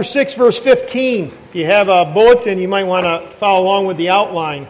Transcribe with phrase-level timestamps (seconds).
[0.00, 1.24] 6, verse 15.
[1.24, 4.68] If you have a bulletin, you might want to follow along with the outline.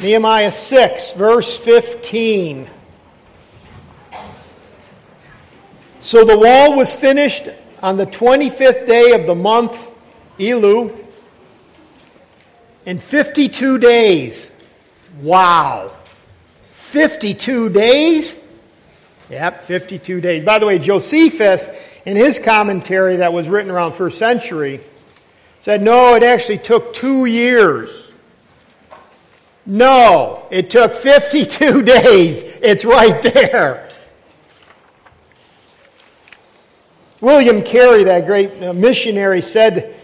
[0.00, 2.68] Nehemiah 6, verse 15.
[6.00, 7.50] So the wall was finished
[7.80, 9.88] on the 25th day of the month,
[10.40, 10.92] Elul,
[12.84, 14.50] in 52 days.
[15.22, 15.94] Wow.
[16.64, 18.34] 52 days?
[19.30, 20.44] Yep, 52 days.
[20.44, 21.70] By the way, Josephus
[22.04, 24.80] in his commentary that was written around first century,
[25.60, 28.12] said, no, it actually took two years.
[29.66, 32.42] No, it took 52 days.
[32.42, 33.88] It's right there.
[37.20, 39.96] William Carey, that great uh, missionary, said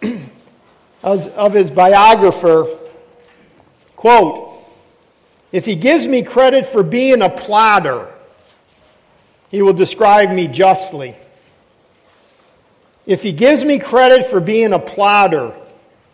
[1.02, 2.78] of his biographer,
[3.96, 4.46] quote,
[5.52, 8.08] if he gives me credit for being a plodder,
[9.50, 11.16] he will describe me justly.
[13.04, 15.54] If he gives me credit for being a plodder,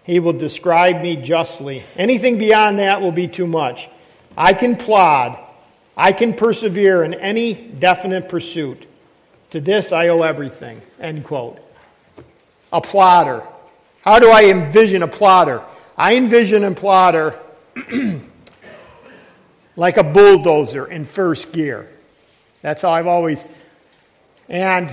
[0.05, 1.85] he will describe me justly.
[1.97, 3.89] Anything beyond that will be too much.
[4.37, 5.39] I can plod.
[5.97, 8.87] I can persevere in any definite pursuit.
[9.51, 10.81] To this I owe everything.
[10.99, 11.59] End quote.
[12.73, 13.47] A plodder.
[14.01, 15.63] How do I envision a plodder?
[15.97, 17.39] I envision a plodder
[19.77, 21.91] like a bulldozer in first gear.
[22.67, 23.45] That's how I've always.
[24.49, 24.93] And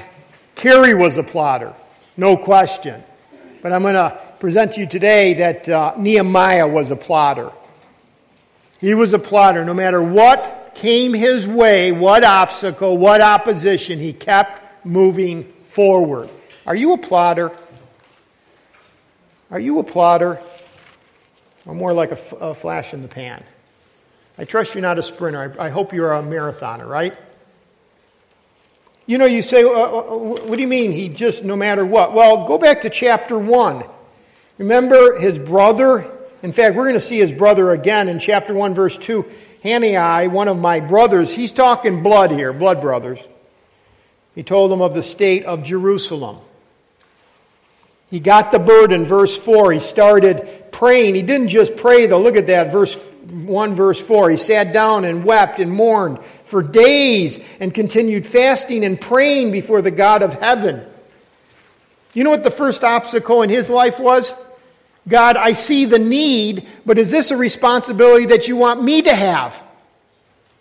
[0.54, 1.74] Carey was a plotter,
[2.16, 3.04] no question.
[3.64, 7.52] But I'm going to present to you today that uh, Nehemiah was a plotter.
[8.78, 9.66] He was a plotter.
[9.66, 16.30] No matter what came his way, what obstacle, what opposition, he kept moving forward.
[16.68, 17.58] Are you a plotter?
[19.50, 20.40] Are you a plotter?
[21.66, 23.44] Or more like a, f- a flash in the pan?
[24.38, 25.56] I trust you're not a sprinter.
[25.58, 27.18] I, I hope you're a marathoner, right?
[29.06, 32.14] You know, you say, uh, uh, what do you mean he just, no matter what?
[32.14, 33.84] Well, go back to chapter 1.
[34.60, 36.10] Remember his brother?
[36.42, 39.26] In fact, we're going to see his brother again in chapter 1, verse 2.
[39.62, 43.20] Hanani, one of my brothers, he's talking blood here, blood brothers.
[44.36, 46.40] He told them of the state of Jerusalem.
[48.10, 49.74] He got the burden, verse 4.
[49.74, 51.16] He started praying.
[51.16, 52.22] He didn't just pray, though.
[52.22, 54.30] Look at that, verse 1, verse 4.
[54.30, 56.20] He sat down and wept and mourned
[56.54, 60.86] for days and continued fasting and praying before the God of heaven.
[62.14, 64.36] You know what the first obstacle in his life was?
[65.08, 69.16] God, I see the need, but is this a responsibility that you want me to
[69.16, 69.60] have?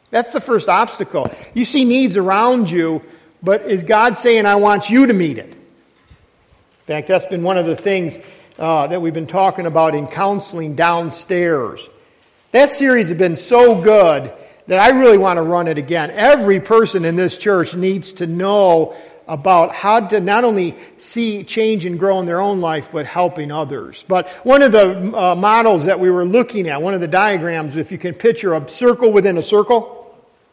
[0.09, 1.31] That's the first obstacle.
[1.53, 3.03] You see needs around you,
[3.43, 5.51] but is God saying, I want you to meet it?
[5.51, 8.19] In fact, that's been one of the things
[8.59, 11.87] uh, that we've been talking about in counseling downstairs.
[12.53, 14.33] That series has been so good
[14.67, 16.11] that I really want to run it again.
[16.11, 18.97] Every person in this church needs to know
[19.29, 23.51] about how to not only see change and grow in their own life, but helping
[23.51, 24.05] others.
[24.09, 27.77] But one of the uh, models that we were looking at, one of the diagrams,
[27.77, 30.03] if you can picture a circle within a circle,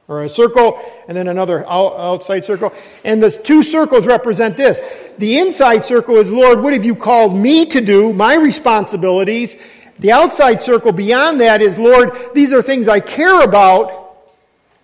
[0.10, 2.74] or a circle and then another outside circle.
[3.06, 4.82] And the two circles represent this.
[5.20, 8.12] The inside circle is, Lord, what have you called me to do?
[8.12, 9.56] My responsibilities.
[10.00, 14.18] The outside circle beyond that is, Lord, these are things I care about,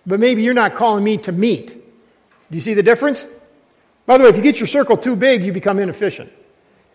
[0.06, 1.68] but maybe you're not calling me to meet.
[1.68, 3.26] Do you see the difference?
[4.04, 6.30] By the way, if you get your circle too big, you become inefficient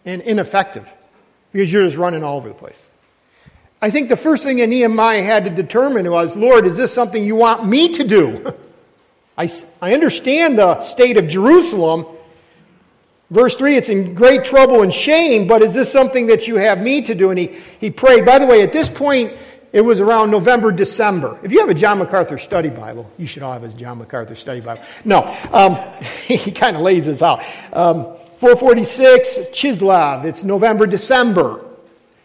[0.05, 0.89] and ineffective
[1.51, 2.77] because you're just running all over the place.
[3.81, 7.25] I think the first thing that Nehemiah had to determine was, Lord, is this something
[7.25, 8.53] you want me to do?
[9.37, 9.49] I,
[9.81, 12.05] I understand the state of Jerusalem,
[13.31, 16.79] Verse 3, it's in great trouble and shame, but is this something that you have
[16.79, 17.29] me to do?
[17.29, 18.25] And he, he prayed.
[18.25, 19.37] By the way, at this point,
[19.71, 21.39] it was around November, December.
[21.41, 24.35] If you have a John MacArthur study Bible, you should all have a John MacArthur
[24.35, 24.83] study Bible.
[25.05, 25.77] No, um,
[26.25, 27.41] he kind of lays this out.
[27.71, 31.63] Um, 446, Chislev, it's November, December.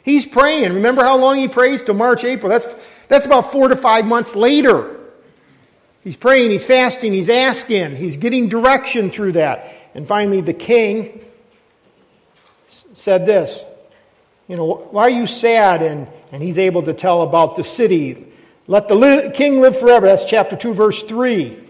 [0.03, 0.73] He's praying.
[0.73, 1.85] Remember how long he prays?
[1.85, 2.51] Till March, April.
[2.51, 2.67] That's,
[3.07, 4.97] that's about four to five months later.
[6.03, 9.69] He's praying, he's fasting, he's asking, he's getting direction through that.
[9.97, 11.25] And finally, the king
[12.93, 13.65] said this
[14.47, 15.83] You know, why are you sad?
[15.83, 18.27] And, and he's able to tell about the city.
[18.67, 20.07] Let the li- king live forever.
[20.07, 21.61] That's chapter 2, verse 3.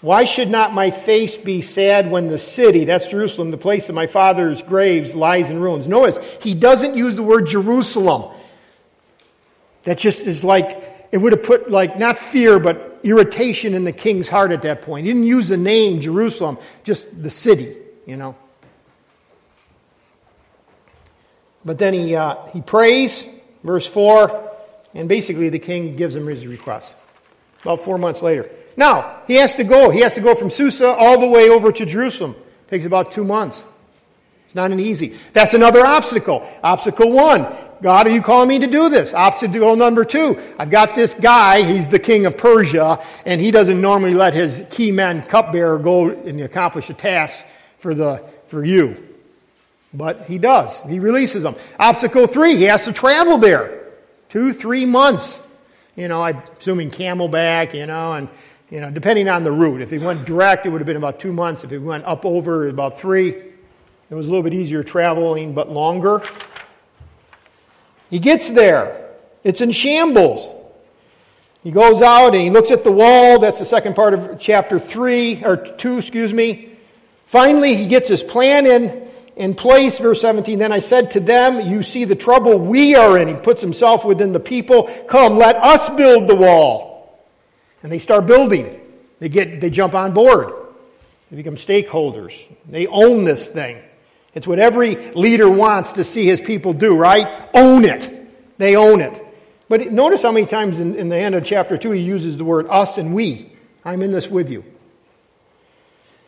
[0.00, 3.94] Why should not my face be sad when the city, that's Jerusalem, the place of
[3.94, 5.88] my father's graves, lies in ruins?
[5.88, 8.32] Notice, he doesn't use the word Jerusalem.
[9.84, 13.92] That just is like, it would have put like, not fear, but irritation in the
[13.92, 15.06] king's heart at that point.
[15.06, 17.76] He didn't use the name Jerusalem, just the city,
[18.06, 18.36] you know.
[21.64, 23.22] But then he, uh, he prays,
[23.62, 24.50] verse 4,
[24.94, 26.94] and basically the king gives him his request.
[27.62, 28.50] About four months later.
[28.76, 29.90] Now, he has to go.
[29.90, 32.34] He has to go from Susa all the way over to Jerusalem.
[32.66, 33.62] It takes about two months.
[34.52, 35.18] It's not an easy.
[35.32, 36.46] That's another obstacle.
[36.62, 37.46] Obstacle one.
[37.80, 39.14] God, are you calling me to do this?
[39.14, 40.38] Obstacle number two.
[40.58, 44.62] I've got this guy, he's the king of Persia, and he doesn't normally let his
[44.68, 47.42] key man cupbearer go and accomplish a task
[47.78, 49.02] for the, for you.
[49.94, 50.76] But he does.
[50.86, 51.56] He releases them.
[51.78, 53.86] Obstacle three, he has to travel there.
[54.28, 55.40] Two, three months.
[55.96, 58.28] You know, I'm assuming camelback, you know, and,
[58.68, 59.80] you know, depending on the route.
[59.80, 61.64] If he went direct, it would have been about two months.
[61.64, 63.51] If he went up over, about three.
[64.12, 66.22] It was a little bit easier traveling, but longer.
[68.10, 69.08] He gets there.
[69.42, 70.50] It's in shambles.
[71.62, 73.38] He goes out and he looks at the wall.
[73.38, 76.76] That's the second part of chapter 3, or 2, excuse me.
[77.26, 79.96] Finally, he gets his plan in in place.
[79.96, 83.28] Verse 17, then I said to them, You see the trouble we are in.
[83.28, 84.90] He puts himself within the people.
[85.08, 87.18] Come, let us build the wall.
[87.82, 88.78] And they start building.
[89.20, 90.52] They, get, they jump on board.
[91.30, 92.38] They become stakeholders.
[92.68, 93.82] They own this thing.
[94.34, 97.48] It's what every leader wants to see his people do, right?
[97.54, 98.58] Own it.
[98.58, 99.22] They own it.
[99.68, 102.44] But notice how many times in, in the end of chapter 2 he uses the
[102.44, 103.52] word us and we.
[103.84, 104.64] I'm in this with you.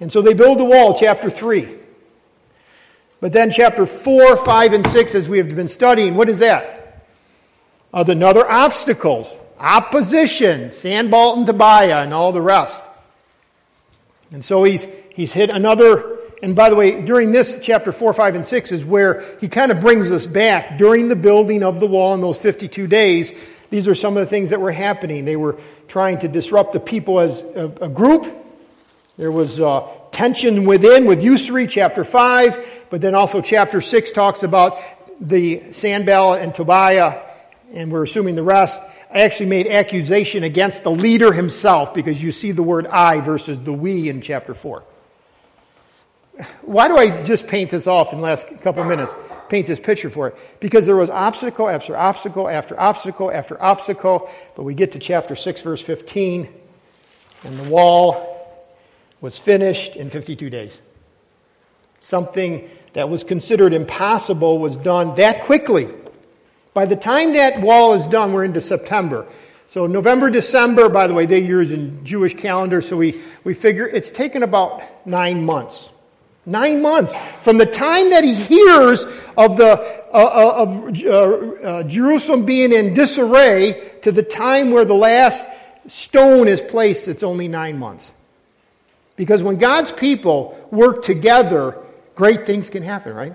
[0.00, 1.78] And so they build the wall, chapter 3.
[3.20, 7.06] But then chapter 4, 5, and 6, as we have been studying, what is that?
[7.92, 12.82] Another obstacles, opposition, Sanballat and Tobiah, and all the rest.
[14.30, 18.34] And so he's, he's hit another, and by the way, during this chapter 4, 5,
[18.34, 21.86] and 6 is where he kind of brings us back during the building of the
[21.86, 23.32] wall in those 52 days.
[23.70, 25.24] These are some of the things that were happening.
[25.24, 25.58] They were
[25.88, 28.26] trying to disrupt the people as a, a group.
[29.16, 34.42] There was uh, tension within with usury, chapter 5, but then also chapter 6 talks
[34.42, 34.82] about
[35.22, 37.22] the Sanballat and Tobiah,
[37.72, 38.82] and we're assuming the rest.
[39.10, 43.58] I actually made accusation against the leader himself because you see the word I versus
[43.60, 44.84] the we in chapter 4.
[46.62, 49.12] Why do I just paint this off in the last couple of minutes?
[49.48, 50.36] Paint this picture for it.
[50.58, 55.36] Because there was obstacle after obstacle after obstacle after obstacle, but we get to chapter
[55.36, 56.48] 6, verse 15,
[57.44, 58.66] and the wall
[59.20, 60.80] was finished in 52 days.
[62.00, 65.88] Something that was considered impossible was done that quickly.
[66.74, 69.26] By the time that wall is done, we're into September.
[69.70, 73.86] So November, December, by the way, they use in Jewish calendar, so we, we figure
[73.86, 75.88] it's taken about nine months.
[76.46, 77.14] Nine months.
[77.42, 79.04] From the time that he hears
[79.36, 84.84] of the, uh, uh of uh, uh, Jerusalem being in disarray to the time where
[84.84, 85.46] the last
[85.86, 88.12] stone is placed, it's only nine months.
[89.16, 91.78] Because when God's people work together,
[92.14, 93.32] great things can happen, right?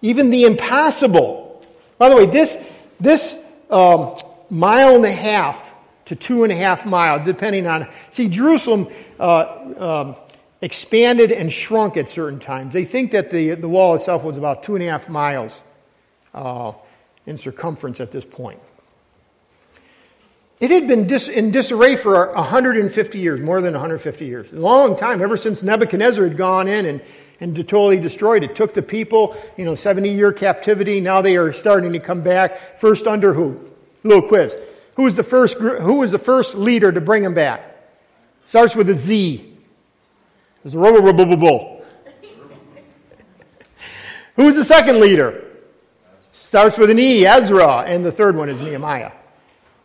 [0.00, 1.64] Even the impossible.
[1.98, 2.56] By the way, this,
[2.98, 3.34] this
[3.70, 4.16] um,
[4.48, 5.70] mile and a half
[6.06, 7.88] to two and a half miles, depending on.
[8.10, 8.88] See, Jerusalem
[9.18, 10.16] uh, um,
[10.62, 12.72] expanded and shrunk at certain times.
[12.72, 15.52] They think that the, the wall itself was about two and a half miles
[16.32, 16.72] uh,
[17.26, 18.60] in circumference at this point.
[20.60, 24.52] It had been dis- in disarray for 150 years, more than 150 years.
[24.52, 27.02] A long time, ever since Nebuchadnezzar had gone in and,
[27.40, 28.54] and totally destroyed it.
[28.54, 31.00] Took the people, you know, 70 year captivity.
[31.00, 32.80] Now they are starting to come back.
[32.80, 33.68] First under who?
[34.04, 34.56] Little quiz.
[34.94, 37.76] Who was the first, who was the first leader to bring them back?
[38.46, 39.51] Starts with a Z.
[40.64, 41.82] It's a robo
[44.36, 45.44] Who was the second leader?
[46.32, 49.12] Starts with an E, Ezra, and the third one is Nehemiah.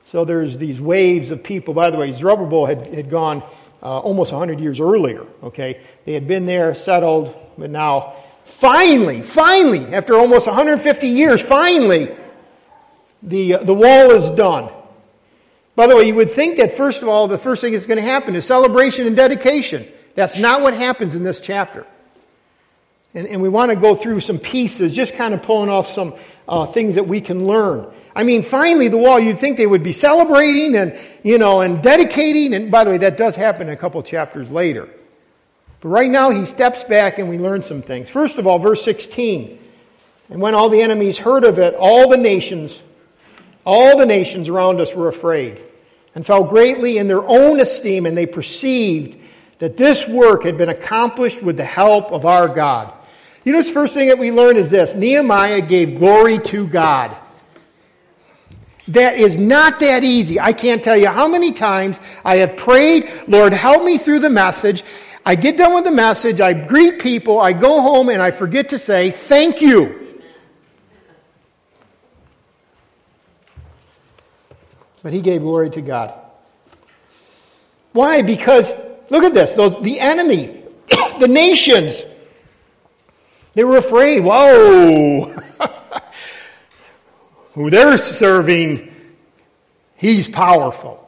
[0.05, 1.73] So there's these waves of people.
[1.73, 3.43] By the way, Zerubbabel had, had gone
[3.81, 5.81] uh, almost 100 years earlier, okay?
[6.05, 12.15] They had been there, settled, but now, finally, finally, after almost 150 years, finally,
[13.23, 14.71] the, uh, the wall is done.
[15.75, 17.97] By the way, you would think that, first of all, the first thing that's going
[17.97, 19.87] to happen is celebration and dedication.
[20.17, 21.85] That's not what happens in this chapter.
[23.13, 26.15] And, and we want to go through some pieces, just kind of pulling off some
[26.47, 27.85] uh, things that we can learn.
[28.15, 31.83] I mean, finally, the wall, you'd think they would be celebrating and, you know, and
[31.83, 32.55] dedicating.
[32.55, 34.89] And by the way, that does happen a couple chapters later.
[35.81, 38.09] But right now, he steps back and we learn some things.
[38.09, 39.59] First of all, verse 16.
[40.31, 42.81] And when all the enemies heard of it, all the nations,
[43.67, 45.61] all the nations around us were afraid
[46.15, 49.19] and fell greatly in their own esteem, and they perceived
[49.59, 52.93] that this work had been accomplished with the help of our God.
[53.43, 57.15] You know, the first thing that we learn is this Nehemiah gave glory to God.
[58.89, 60.39] That is not that easy.
[60.39, 64.29] I can't tell you how many times I have prayed, Lord, help me through the
[64.29, 64.83] message.
[65.25, 68.69] I get done with the message, I greet people, I go home, and I forget
[68.69, 70.21] to say, thank you.
[75.03, 76.13] But he gave glory to God.
[77.91, 78.21] Why?
[78.21, 78.73] Because,
[79.09, 80.63] look at this, those, the enemy,
[81.19, 82.03] the nations,
[83.53, 84.19] they were afraid.
[84.23, 85.25] Whoa!
[87.53, 88.93] Who they're serving,
[89.95, 91.03] he's powerful.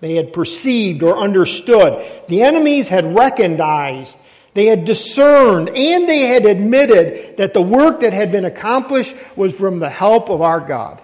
[0.00, 2.06] They had perceived or understood.
[2.28, 4.18] The enemies had recognized,
[4.52, 9.54] they had discerned, and they had admitted that the work that had been accomplished was
[9.54, 11.00] from the help of our God.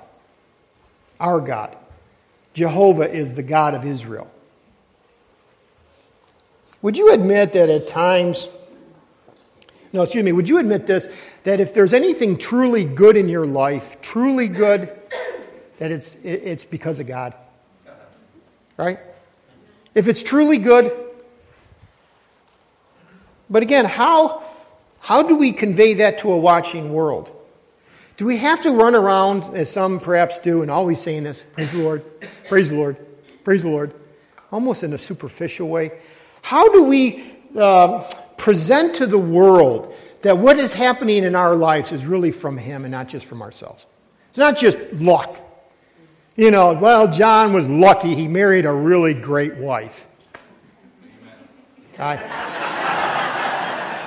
[1.19, 1.75] Our God.
[2.53, 4.31] Jehovah is the God of Israel.
[6.83, 8.49] Would you admit that at times,
[9.93, 11.09] no, excuse me, would you admit this,
[11.45, 14.91] that if there's anything truly good in your life, truly good,
[15.79, 17.35] that it's, it's because of God?
[18.77, 18.99] Right?
[19.95, 20.93] If it's truly good,
[23.51, 24.45] but again, how,
[25.01, 27.37] how do we convey that to a watching world?
[28.17, 31.73] Do we have to run around, as some perhaps do, and always saying this, praise
[31.73, 32.05] the Lord,
[32.49, 32.97] praise the Lord,
[33.45, 33.95] praise the Lord,
[34.53, 35.93] almost in a superficial way?
[36.43, 41.93] How do we uh, present to the world that what is happening in our lives
[41.93, 43.87] is really from Him and not just from ourselves?
[44.31, 45.39] It's not just luck.
[46.37, 50.07] You know, well, John was lucky he married a really great wife.
[51.99, 52.17] I,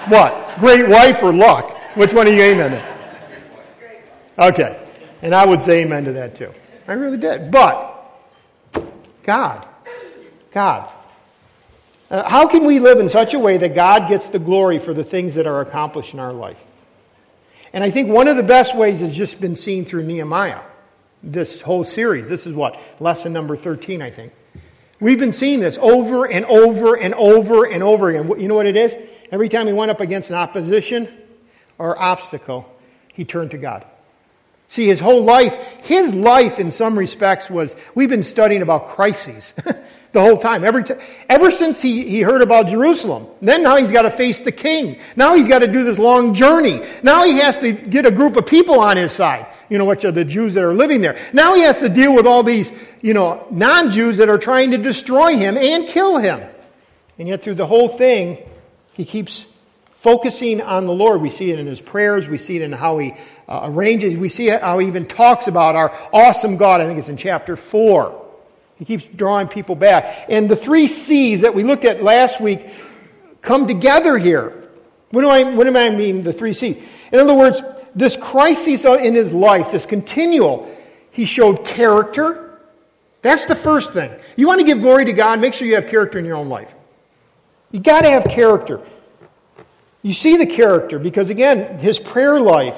[0.09, 0.59] what?
[0.59, 1.77] Great wife or luck?
[1.95, 2.93] Which one are you aiming at?
[4.39, 4.79] Okay.
[5.21, 6.51] And I would say amen to that too.
[6.87, 7.51] I really did.
[7.51, 8.03] But,
[9.23, 9.67] God.
[10.51, 10.92] God.
[12.13, 14.93] Uh, how can we live in such a way that God gets the glory for
[14.93, 16.60] the things that are accomplished in our life?
[17.74, 20.62] And I think one of the best ways has just been seen through Nehemiah.
[21.24, 22.29] This whole series.
[22.29, 22.79] This is what?
[23.00, 24.32] Lesson number 13, I think.
[25.00, 28.39] We've been seeing this over and over and over and over again.
[28.39, 28.96] You know what it is?
[29.32, 31.12] Every time he went up against an opposition
[31.79, 32.72] or obstacle,
[33.12, 33.88] he turned to God.
[34.73, 35.53] See, his whole life,
[35.83, 39.53] his life in some respects was, we've been studying about crises.
[40.13, 40.63] the whole time.
[40.63, 40.95] Every t-
[41.29, 43.27] ever since he, he heard about Jerusalem.
[43.39, 44.99] Then now he's got to face the king.
[45.15, 46.83] Now he's got to do this long journey.
[47.03, 49.45] Now he has to get a group of people on his side.
[49.69, 51.19] You know, which are the Jews that are living there.
[51.33, 52.71] Now he has to deal with all these,
[53.03, 56.49] you know, non-Jews that are trying to destroy him and kill him.
[57.19, 58.39] And yet through the whole thing,
[58.93, 59.45] he keeps
[60.03, 61.22] focusing on the Lord.
[61.22, 62.27] We see it in his prayers.
[62.27, 63.13] We see it in how he
[63.48, 64.17] uh, arranges.
[64.17, 66.81] We see how he even talks about our awesome God.
[66.81, 68.22] I think it's in chapter 4.
[68.75, 70.25] He keeps drawing people back.
[70.27, 72.69] And the three C's that we looked at last week
[73.41, 74.67] come together here.
[75.12, 76.83] What do I, what do I mean, the three C's?
[77.13, 77.62] In other words,
[77.95, 80.69] this crisis in his life, this continual,
[81.12, 82.60] he showed character.
[83.22, 84.12] That's the first thing.
[84.36, 86.50] You want to give glory to God, make sure you have character in your own
[86.50, 86.74] life.
[87.72, 88.86] You got to have character.
[90.03, 92.77] You see the character because, again, his prayer life,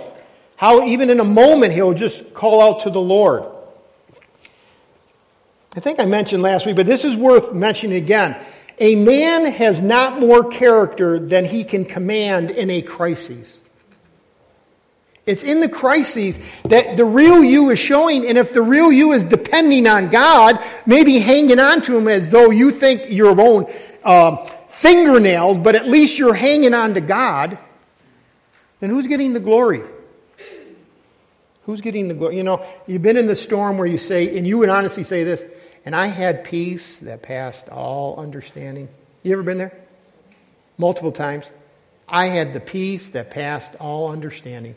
[0.56, 3.44] how even in a moment he'll just call out to the Lord.
[5.76, 8.38] I think I mentioned last week, but this is worth mentioning again.
[8.80, 13.60] A man has not more character than he can command in a crisis.
[15.26, 19.14] It's in the crises that the real you is showing, and if the real you
[19.14, 23.66] is depending on God, maybe hanging on to Him as though you think your own
[24.04, 27.58] uh, fingernails, but at least you're hanging on to God,
[28.80, 29.82] then who's getting the glory?
[31.64, 32.38] Who's getting the glory?
[32.38, 35.24] You know, you've been in the storm where you say, and you would honestly say
[35.24, 35.42] this,
[35.86, 38.90] and I had peace that passed all understanding.
[39.24, 39.78] You ever been there?
[40.78, 41.46] Multiple times.
[42.08, 44.76] I had the peace that passed all understanding.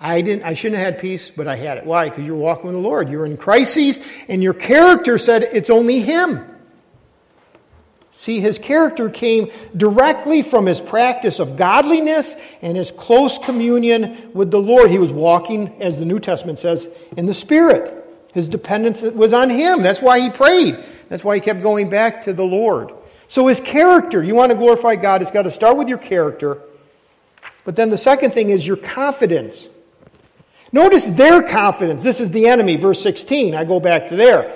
[0.00, 1.86] I didn't I shouldn't have had peace, but I had it.
[1.86, 2.08] Why?
[2.08, 3.08] Because you're walking with the Lord.
[3.08, 3.98] You're in crises,
[4.28, 6.44] and your character said it's only Him.
[8.20, 14.50] See, his character came directly from his practice of godliness and his close communion with
[14.50, 14.90] the Lord.
[14.90, 17.94] He was walking, as the New Testament says, in the Spirit.
[18.32, 19.82] His dependence was on Him.
[19.82, 20.78] That's why he prayed.
[21.08, 22.92] That's why he kept going back to the Lord.
[23.28, 26.62] So his character, you want to glorify God, it's got to start with your character.
[27.64, 29.66] But then the second thing is your confidence.
[30.72, 32.02] Notice their confidence.
[32.02, 33.54] This is the enemy, verse 16.
[33.54, 34.54] I go back to there.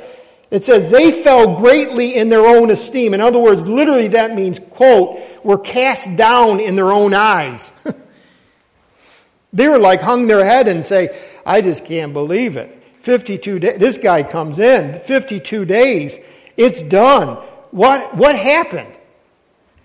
[0.52, 3.14] It says, they fell greatly in their own esteem.
[3.14, 7.73] In other words, literally that means, quote, were cast down in their own eyes.
[9.54, 12.82] they were like hung their head and say, I just can't believe it.
[13.00, 13.78] 52 days.
[13.78, 16.18] This guy comes in, 52 days.
[16.59, 17.37] It's done.
[17.71, 18.94] What, what happened?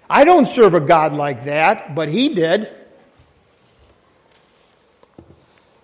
[0.10, 2.70] I don't serve a God like that, but he did.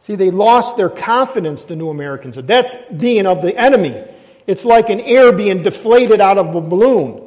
[0.01, 2.35] See, they lost their confidence, the New Americans.
[2.35, 4.09] That's being of the enemy.
[4.45, 7.21] It's like an air being deflated out of a balloon.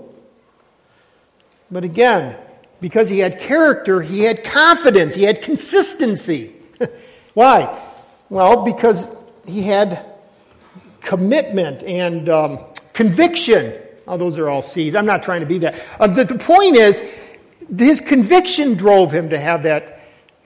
[1.70, 2.36] But again,
[2.80, 6.54] because he had character, he had confidence, he had consistency.
[7.34, 7.82] Why?
[8.28, 9.06] Well, because
[9.44, 10.04] he had
[11.00, 12.58] commitment and um,
[12.92, 13.74] conviction.
[14.06, 14.94] Oh, those are all C's.
[14.94, 15.74] I'm not trying to be that.
[15.98, 17.00] Uh, the, the point is,
[17.76, 20.00] his conviction drove him to have that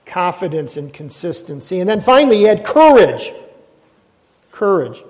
[0.06, 1.80] confidence and consistency.
[1.80, 3.32] And then finally, he had courage.
[4.52, 5.02] Courage.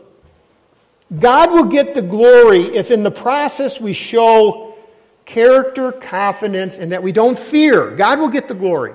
[1.18, 4.74] God will get the glory if in the process we show
[5.24, 7.96] character, confidence, and that we don't fear.
[7.96, 8.94] God will get the glory.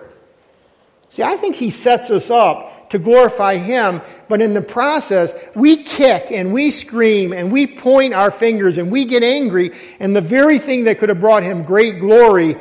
[1.09, 5.83] See, I think He sets us up to glorify Him, but in the process, we
[5.83, 10.21] kick and we scream and we point our fingers and we get angry, and the
[10.21, 12.57] very thing that could have brought Him great glory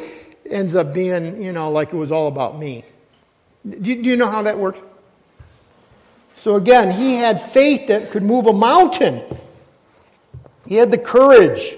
[0.48, 2.84] ends up being, you know, like it was all about me.
[3.80, 4.80] Do you, know how that works?
[6.34, 9.22] So again, he had faith that could move a mountain.
[10.66, 11.76] He had the courage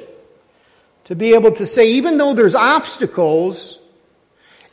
[1.05, 3.79] to be able to say, even though there's obstacles,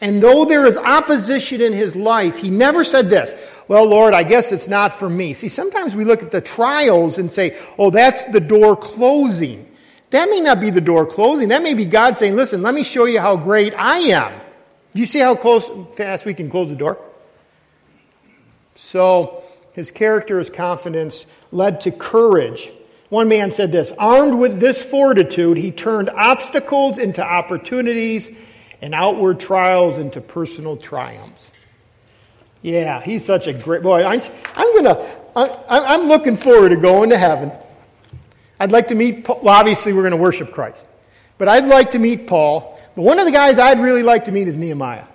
[0.02, 3.34] and though there is opposition in his life, he never said this,
[3.68, 5.34] well, Lord, I guess it's not for me.
[5.34, 9.70] See, sometimes we look at the trials and say, oh, that's the door closing.
[10.10, 11.50] That may not be the door closing.
[11.50, 14.42] That may be God saying, listen, let me show you how great I am.
[14.94, 17.00] You see how close, fast we can close the door?
[18.76, 22.70] So, his character, his confidence led to courage.
[23.14, 28.32] One man said this Armed with this fortitude, he turned obstacles into opportunities
[28.82, 31.52] and outward trials into personal triumphs.
[32.64, 34.04] Yeah, he's such a great boy.
[34.04, 34.20] I'm,
[34.56, 37.52] I'm gonna, I, am looking forward to going to heaven.
[38.60, 39.42] I'd like to meet, Paul.
[39.44, 40.84] Well, obviously, we're going to worship Christ.
[41.38, 42.80] But I'd like to meet Paul.
[42.96, 45.06] But one of the guys I'd really like to meet is Nehemiah.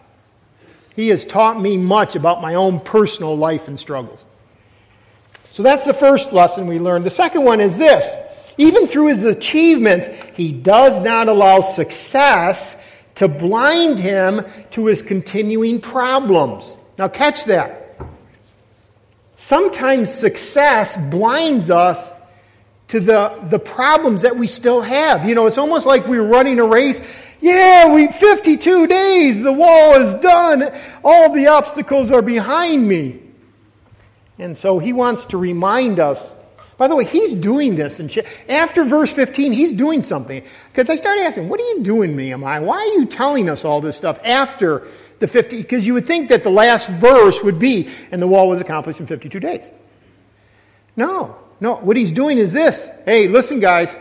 [0.95, 4.21] He has taught me much about my own personal life and struggles.
[5.59, 7.05] So that's the first lesson we learned.
[7.05, 8.07] The second one is this
[8.59, 12.77] even through his achievements, he does not allow success
[13.17, 16.65] to blind him to his continuing problems.
[16.97, 17.99] Now, catch that.
[19.35, 22.09] Sometimes success blinds us
[22.87, 25.29] to the, the problems that we still have.
[25.29, 27.01] You know, it's almost like we're running a race.
[27.41, 30.73] Yeah, we 52 days, the wall is done,
[31.03, 33.23] all the obstacles are behind me.
[34.39, 36.29] And so he wants to remind us.
[36.77, 37.99] By the way, he's doing this.
[37.99, 40.45] And after verse 15, he's doing something.
[40.73, 42.63] Because I started asking, what are you doing, Nehemiah?
[42.63, 44.87] Why are you telling us all this stuff after
[45.19, 45.57] the 50?
[45.57, 49.01] Because you would think that the last verse would be, and the wall was accomplished
[49.01, 49.69] in 52 days.
[50.97, 51.37] No.
[51.61, 52.87] No, what he's doing is this.
[53.05, 53.95] Hey, listen, guys.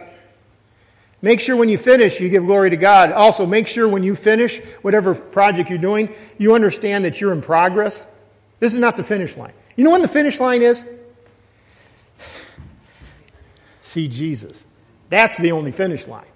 [1.24, 3.12] Make sure when you finish, you give glory to God.
[3.12, 7.42] Also, make sure when you finish whatever project you're doing, you understand that you're in
[7.42, 8.04] progress.
[8.60, 9.54] This is not the finish line.
[9.78, 10.84] You know when the finish line is?
[13.84, 14.62] See Jesus.
[15.10, 16.28] That's the only finish line.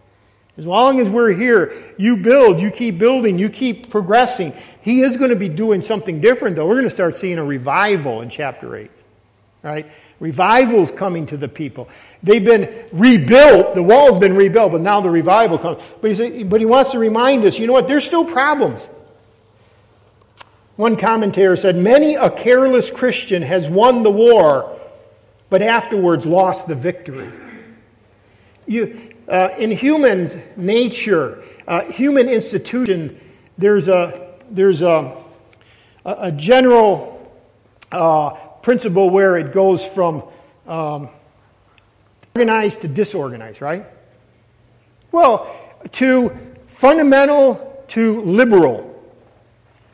[0.57, 4.53] As long as we're here, you build, you keep building, you keep progressing.
[4.81, 6.67] He is going to be doing something different, though.
[6.67, 8.91] We're going to start seeing a revival in chapter 8.
[9.63, 9.91] Right?
[10.19, 11.87] Revival's coming to the people.
[12.23, 13.75] They've been rebuilt.
[13.75, 15.81] The wall's been rebuilt, but now the revival comes.
[16.01, 17.87] But he, but he wants to remind us, you know what?
[17.87, 18.85] There's still problems.
[20.75, 24.79] One commentator said, Many a careless Christian has won the war,
[25.49, 27.31] but afterwards lost the victory.
[28.65, 33.19] You, uh, in humans' nature, uh, human institution,
[33.57, 35.15] there's a, there's a,
[36.05, 37.31] a general
[37.91, 38.31] uh,
[38.61, 40.23] principle where it goes from
[40.67, 41.09] um,
[42.35, 43.85] organized to disorganized, right?
[45.11, 45.53] Well,
[45.93, 48.90] to fundamental to liberal.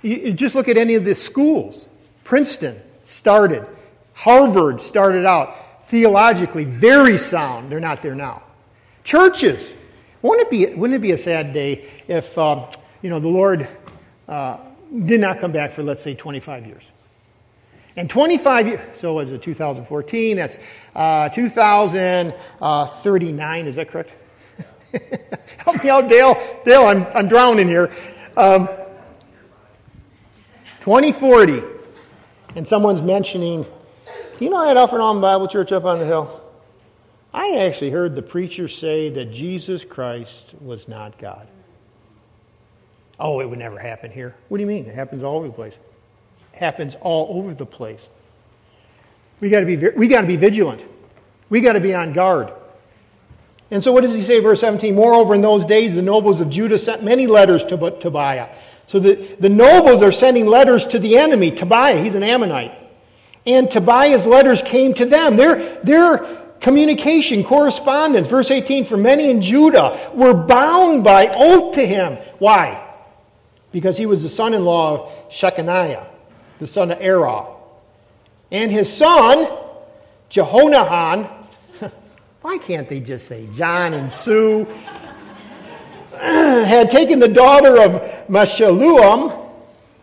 [0.07, 1.85] You, just look at any of the schools.
[2.23, 3.67] Princeton started,
[4.13, 7.71] Harvard started out theologically very sound.
[7.71, 8.43] They're not there now.
[9.03, 9.71] Churches.
[10.21, 12.65] Wouldn't it be, wouldn't it be a sad day if, um,
[13.01, 13.67] you know, the Lord
[14.27, 14.57] uh,
[15.05, 16.83] did not come back for, let's say, 25 years?
[17.95, 20.37] And 25 years, so was it 2014?
[20.37, 20.55] That's
[20.95, 24.11] uh, 2039, is that correct?
[25.57, 26.37] Help me out, Dale.
[26.63, 27.91] Dale, I'm, I'm drowning here.
[28.35, 28.69] Um,
[30.87, 31.63] 2040,
[32.55, 33.63] and someone's mentioning,
[34.39, 36.41] do you know that Alfred Allen Bible Church up on the hill?
[37.33, 41.49] I actually heard the preacher say that Jesus Christ was not God.
[43.19, 44.33] Oh, it would never happen here.
[44.47, 44.85] What do you mean?
[44.85, 45.73] It happens all over the place
[46.53, 48.07] It happens all over the place.
[49.41, 50.83] We got to be we got to be vigilant.
[51.49, 52.53] We got to be on guard.
[53.71, 54.95] And so, what does he say, verse 17?
[54.95, 58.47] Moreover, in those days, the nobles of Judah sent many letters to Tobiah.
[58.87, 62.01] So the, the nobles are sending letters to the enemy, Tobiah.
[62.01, 62.73] He's an Ammonite.
[63.45, 65.37] And Tobiah's letters came to them.
[65.37, 71.85] Their, their communication, correspondence, verse 18, for many in Judah were bound by oath to
[71.85, 72.17] him.
[72.39, 72.83] Why?
[73.71, 76.07] Because he was the son in law of Shechaniah
[76.59, 77.53] the son of Erah.
[78.51, 79.47] And his son,
[80.29, 81.29] Jehonahan,
[82.41, 84.67] Why can't they just say John and Sue
[86.65, 89.51] had taken the daughter of Meshullam?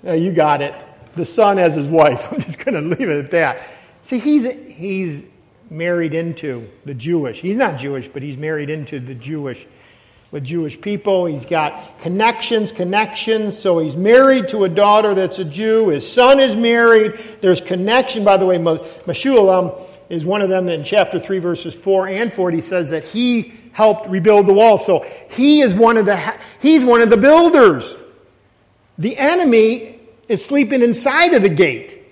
[0.07, 0.75] Uh, you got it.
[1.17, 2.25] The son as his wife.
[2.31, 3.63] I'm just going to leave it at that.
[4.03, 5.25] See, he's, he's
[5.71, 7.41] married into the Jewish.
[7.41, 9.67] He's not Jewish, but he's married into the Jewish
[10.31, 11.27] with Jewish people.
[11.27, 13.59] He's got connections, connections.
[13.59, 15.89] So he's married to a daughter that's a Jew.
[15.89, 17.19] His son is married.
[17.41, 18.25] There's connection.
[18.25, 22.61] By the way, Meshullam is one of them in chapter 3, verses 4 and 40
[22.61, 24.79] says that he helped rebuild the wall.
[24.79, 27.85] So he is one of the, he's one of the builders.
[28.99, 32.03] The enemy is sleeping inside of the gate.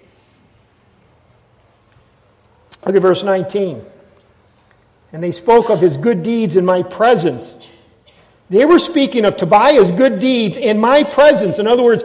[2.85, 3.85] Look at verse 19.
[5.13, 7.53] And they spoke of his good deeds in my presence.
[8.51, 11.59] They were speaking of Tobiah's good deeds in my presence.
[11.59, 12.03] In other words,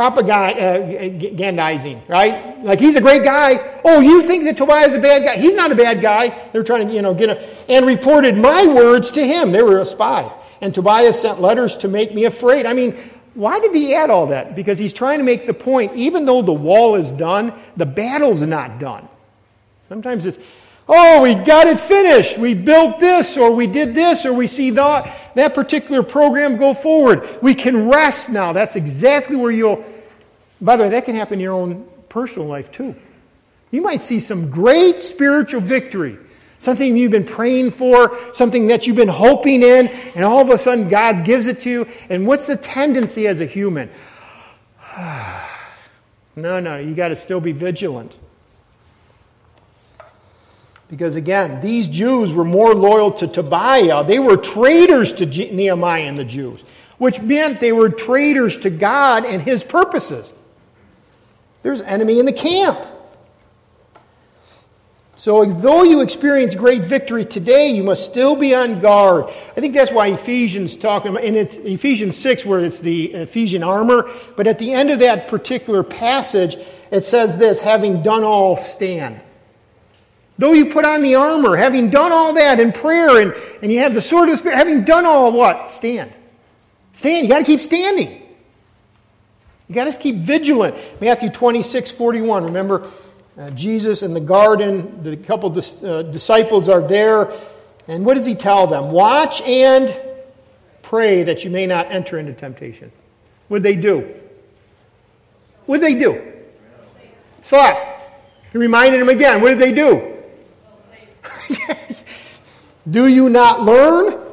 [0.00, 2.64] propagandizing, uh, right?
[2.64, 3.80] Like he's a great guy.
[3.84, 5.36] Oh, you think that Tobiah's a bad guy?
[5.36, 6.48] He's not a bad guy.
[6.52, 9.52] They're trying to, you know, get a, and reported my words to him.
[9.52, 10.32] They were a spy.
[10.62, 12.64] And Tobiah sent letters to make me afraid.
[12.64, 12.96] I mean,
[13.34, 14.56] why did he add all that?
[14.56, 18.42] Because he's trying to make the point, even though the wall is done, the battle's
[18.42, 19.06] not done.
[19.88, 20.38] Sometimes it's,
[20.92, 22.36] Oh, we got it finished.
[22.36, 26.74] We built this, or we did this, or we see that, that particular program go
[26.74, 27.38] forward.
[27.40, 28.52] We can rest now.
[28.52, 29.84] That's exactly where you'll.
[30.60, 32.96] By the way, that can happen in your own personal life too.
[33.70, 36.18] You might see some great spiritual victory,
[36.58, 40.58] something you've been praying for, something that you've been hoping in, and all of a
[40.58, 41.88] sudden God gives it to you.
[42.08, 43.90] And what's the tendency as a human?
[46.34, 48.12] no, no, you got to still be vigilant.
[50.90, 54.04] Because again, these Jews were more loyal to Tobiah.
[54.04, 56.60] They were traitors to Nehemiah and the Jews,
[56.98, 60.30] which meant they were traitors to God and his purposes.
[61.62, 62.84] There's enemy in the camp.
[65.14, 69.26] So, though you experience great victory today, you must still be on guard.
[69.54, 74.10] I think that's why Ephesians talking and it's Ephesians 6 where it's the Ephesian armor,
[74.36, 76.56] but at the end of that particular passage,
[76.90, 79.20] it says this, having done all, stand.
[80.40, 83.80] Though you put on the armor, having done all that in prayer, and, and you
[83.80, 85.68] have the sword of the Spirit, having done all what?
[85.68, 86.10] Stand.
[86.94, 87.26] Stand.
[87.26, 88.22] You got to keep standing.
[89.68, 90.76] You got to keep vigilant.
[90.98, 92.44] Matthew 26, 41.
[92.44, 92.90] Remember,
[93.36, 97.38] uh, Jesus in the garden, the couple dis- uh, disciples are there,
[97.86, 98.92] and what does he tell them?
[98.92, 99.94] Watch and
[100.82, 102.90] pray that you may not enter into temptation.
[103.48, 104.14] What'd they do?
[105.66, 106.32] What'd they do?
[107.42, 108.00] Slept.
[108.52, 109.42] He reminded them again.
[109.42, 110.16] What did they do?
[112.90, 114.26] Do you not learn?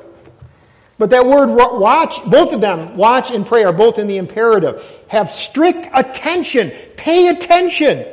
[0.98, 4.84] But that word watch, both of them, watch and pray, are both in the imperative.
[5.10, 6.72] Have strict attention.
[6.96, 8.06] Pay attention.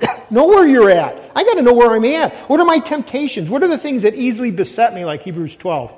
[0.30, 1.32] know where you're at.
[1.34, 2.48] I got to know where I'm at.
[2.48, 3.50] What are my temptations?
[3.50, 5.90] What are the things that easily beset me, like Hebrews 12?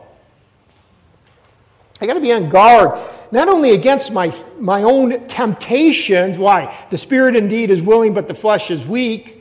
[2.00, 2.98] I got to be on guard,
[3.30, 6.38] not only against my, my own temptations.
[6.38, 6.86] Why?
[6.90, 9.39] The spirit indeed is willing, but the flesh is weak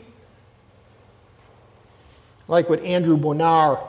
[2.50, 3.82] like with Andrew Bonar.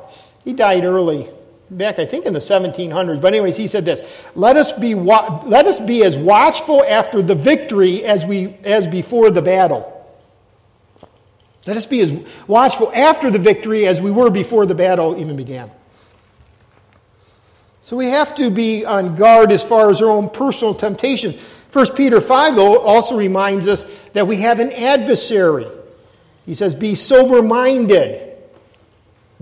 [0.45, 1.29] He died early,
[1.71, 3.21] back I think in the 1700s.
[3.21, 4.01] But anyways, he said this:
[4.37, 8.87] "Let us be wa- let us be as watchful after the victory as we as
[8.87, 9.97] before the battle."
[11.67, 12.13] Let us be as
[12.47, 15.71] watchful after the victory as we were before the battle even began.
[17.83, 21.41] So we have to be on guard as far as our own personal temptations.
[21.73, 25.67] 1 Peter 5, though, also reminds us that we have an adversary.
[26.47, 28.30] He says, Be sober minded.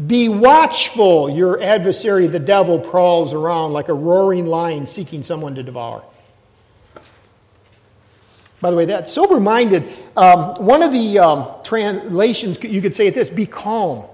[0.06, 1.28] Be watchful.
[1.28, 6.04] Your adversary, the devil, prowls around like a roaring lion seeking someone to devour.
[8.60, 13.06] By the way, that sober minded, um, one of the um, translations you could say
[13.06, 14.04] it this be calm.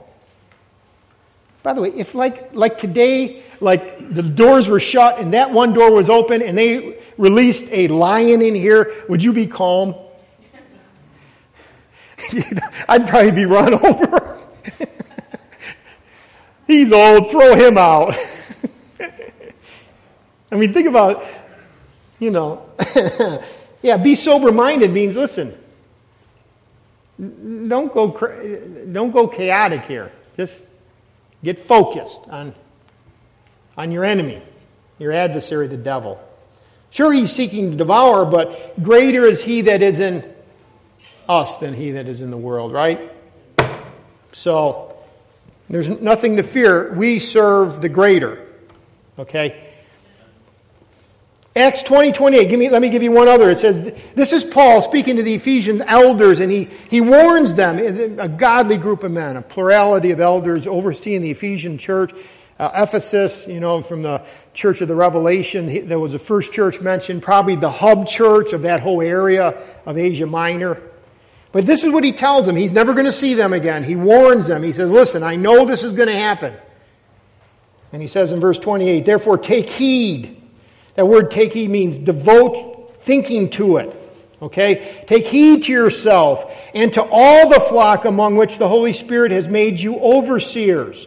[1.63, 5.73] By the way, if like, like today, like the doors were shut and that one
[5.73, 9.95] door was open and they released a lion in here, would you be calm?
[12.89, 14.41] I'd probably be run over.
[16.67, 18.15] He's old, throw him out.
[20.51, 21.25] I mean, think about,
[22.19, 22.67] you know,
[23.83, 25.59] yeah, be sober minded means listen,
[27.19, 28.09] don't go,
[28.93, 30.13] don't go chaotic here.
[30.37, 30.55] Just
[31.43, 32.55] get focused on,
[33.77, 34.43] on your enemy,
[34.99, 36.21] your adversary, the devil.
[36.91, 40.33] Sure, he's seeking to devour, but greater is he that is in
[41.29, 43.11] us than he that is in the world, right?
[44.33, 44.94] So,
[45.69, 46.93] there's nothing to fear.
[46.95, 48.47] We serve the greater.
[49.19, 49.71] Okay?
[51.57, 52.49] Acts 20, 28.
[52.49, 53.49] Give me, let me give you one other.
[53.49, 57.79] It says, this is Paul speaking to the Ephesian elders, and he, he warns them,
[58.19, 62.13] a godly group of men, a plurality of elders overseeing the Ephesian church.
[62.59, 66.81] Uh, Ephesus, you know, from the Church of the Revelation, there was a first church
[66.81, 70.81] mentioned, probably the hub church of that whole area of Asia Minor.
[71.55, 72.57] But this is what he tells them.
[72.57, 73.85] He's never going to see them again.
[73.85, 74.65] He warns them.
[74.65, 76.53] He says, listen, I know this is going to happen.
[77.93, 80.43] And he says in verse 28, therefore take heed.
[80.97, 83.97] That word take heed means devote thinking to it.
[84.43, 85.05] Okay?
[85.07, 89.47] Take heed to yourself and to all the flock among which the Holy Spirit has
[89.47, 91.07] made you overseers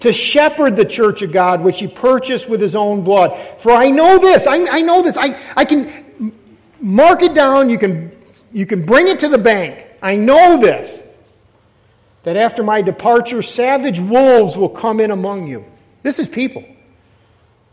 [0.00, 3.38] to shepherd the church of God, which he purchased with his own blood.
[3.58, 6.32] For I know this, I, I know this, I, I can
[6.80, 8.11] mark it down, you can,
[8.52, 9.86] you can bring it to the bank.
[10.02, 11.00] I know this,
[12.24, 15.64] that after my departure, savage wolves will come in among you.
[16.02, 16.64] This is people.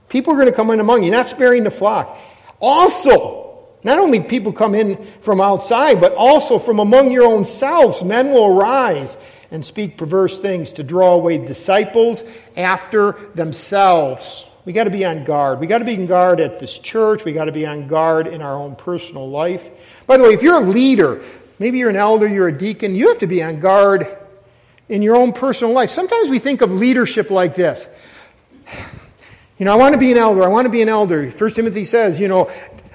[0.07, 2.17] People are going to come in among you, not sparing the flock.
[2.59, 8.03] Also, not only people come in from outside, but also from among your own selves,
[8.03, 9.15] men will arise
[9.51, 12.23] and speak perverse things to draw away disciples
[12.55, 14.45] after themselves.
[14.65, 15.59] We got to be on guard.
[15.59, 17.23] We got to be on guard at this church.
[17.23, 19.67] We got to be on guard in our own personal life.
[20.09, 21.21] By the way, if you're a leader,
[21.59, 24.07] maybe you're an elder, you're a deacon, you have to be on guard
[24.87, 25.91] in your own personal life.
[25.91, 27.87] Sometimes we think of leadership like this.
[29.59, 30.43] You know, I want to be an elder.
[30.43, 31.29] I want to be an elder.
[31.29, 32.49] First Timothy says, you know,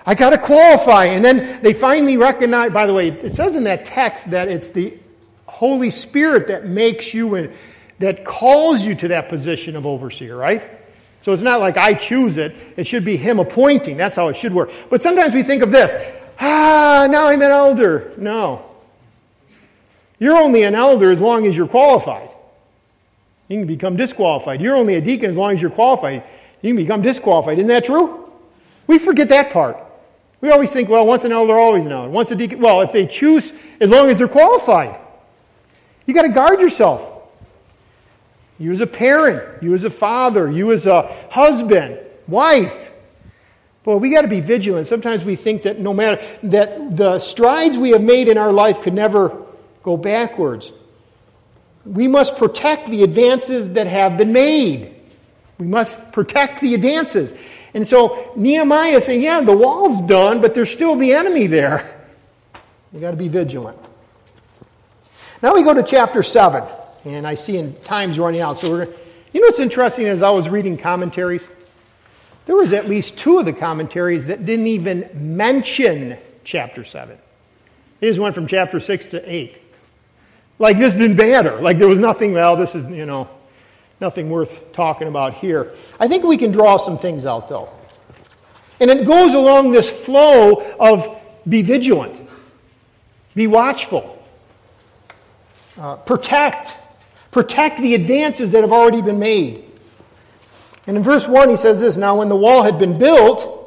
[0.05, 1.05] I got to qualify.
[1.05, 4.67] And then they finally recognize, by the way, it says in that text that it's
[4.67, 4.99] the
[5.47, 7.53] Holy Spirit that makes you and
[8.01, 10.69] that calls you to that position of overseer, right?
[11.23, 12.57] So it's not like I choose it.
[12.77, 13.97] It should be Him appointing.
[13.97, 14.73] That's how it should work.
[14.91, 15.93] But sometimes we think of this.
[16.41, 18.13] Ah, now I'm an elder.
[18.17, 18.75] No.
[20.19, 22.31] You're only an elder as long as you're qualified.
[23.49, 24.61] You can become disqualified.
[24.61, 26.23] You're only a deacon as long as you're qualified.
[26.63, 27.59] You can become disqualified.
[27.59, 28.31] Isn't that true?
[28.87, 29.79] We forget that part.
[30.41, 32.11] We always think, well, once an elder, always an elder.
[32.11, 34.99] Once a deacon, well, if they choose, as long as they're qualified.
[36.07, 37.23] You got to guard yourself.
[38.59, 42.91] You as a parent, you as a father, you as a husband, wife.
[43.85, 44.87] Well, we got to be vigilant.
[44.87, 48.81] Sometimes we think that no matter that the strides we have made in our life
[48.81, 49.45] could never
[49.83, 50.73] go backwards.
[51.85, 54.95] We must protect the advances that have been made.
[55.59, 57.33] We must protect the advances.
[57.75, 61.91] And so Nehemiah is saying, yeah, the wall's done, but there's still the enemy there.
[62.93, 63.77] We got to be vigilant.
[65.43, 66.63] Now we go to chapter 7,
[67.05, 68.57] and I see in time's running out.
[68.59, 68.85] So we're,
[69.33, 71.43] you know what's interesting as I was reading commentaries?
[72.47, 77.17] There was at least two of the commentaries that didn't even mention chapter 7.
[78.01, 79.61] They just went from chapter 6 to 8.
[80.59, 81.61] Like this didn't matter.
[81.61, 83.29] Like there was nothing, well, this is, you know,
[84.01, 85.75] nothing worth talking about here.
[85.99, 87.71] I think we can draw some things out though.
[88.81, 92.29] And it goes along this flow of be vigilant,
[93.35, 94.23] be watchful,
[95.79, 96.77] uh, protect.
[97.31, 99.65] Protect the advances that have already been made.
[100.87, 103.61] And in verse 1, he says this Now, when the wall had been built,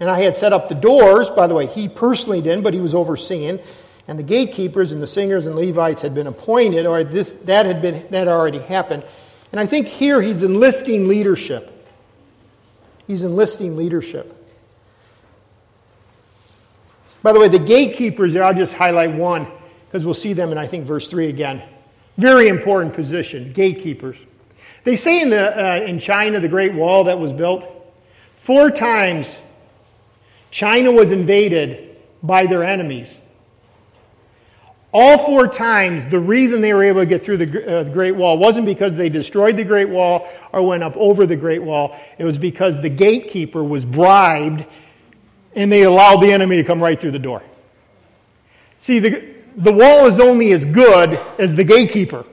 [0.00, 2.80] and I had set up the doors, by the way, he personally didn't, but he
[2.80, 3.60] was overseeing,
[4.08, 7.80] and the gatekeepers and the singers and Levites had been appointed, or this, that had
[7.82, 9.04] been, that already happened.
[9.52, 11.68] And I think here he's enlisting leadership.
[13.06, 14.38] He's enlisting leadership.
[17.22, 19.46] By the way, the gatekeepers, I'll just highlight one
[19.86, 21.62] because we'll see them in, I think, verse 3 again.
[22.16, 24.16] Very important position, gatekeepers.
[24.84, 27.64] They say in, the, uh, in China, the Great Wall that was built,
[28.34, 29.28] four times
[30.50, 33.08] China was invaded by their enemies.
[34.92, 38.36] All four times, the reason they were able to get through the uh, Great Wall
[38.36, 41.96] wasn't because they destroyed the Great Wall or went up over the Great Wall.
[42.18, 44.66] It was because the gatekeeper was bribed
[45.54, 47.42] and they allowed the enemy to come right through the door.
[48.82, 52.26] See, the, the wall is only as good as the gatekeeper.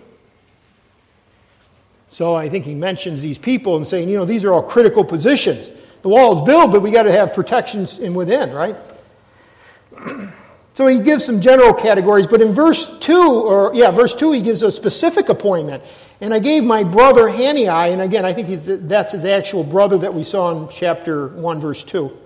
[2.11, 5.03] So I think he mentions these people and saying, you know, these are all critical
[5.03, 5.69] positions.
[6.01, 8.75] The wall is built, but we got to have protections in within, right?
[10.75, 14.41] So he gives some general categories, but in verse 2, or yeah, verse 2, he
[14.41, 15.83] gives a specific appointment.
[16.21, 18.47] And I gave my brother Hanani, and again, I think
[18.87, 22.17] that's his actual brother that we saw in chapter 1, verse 2.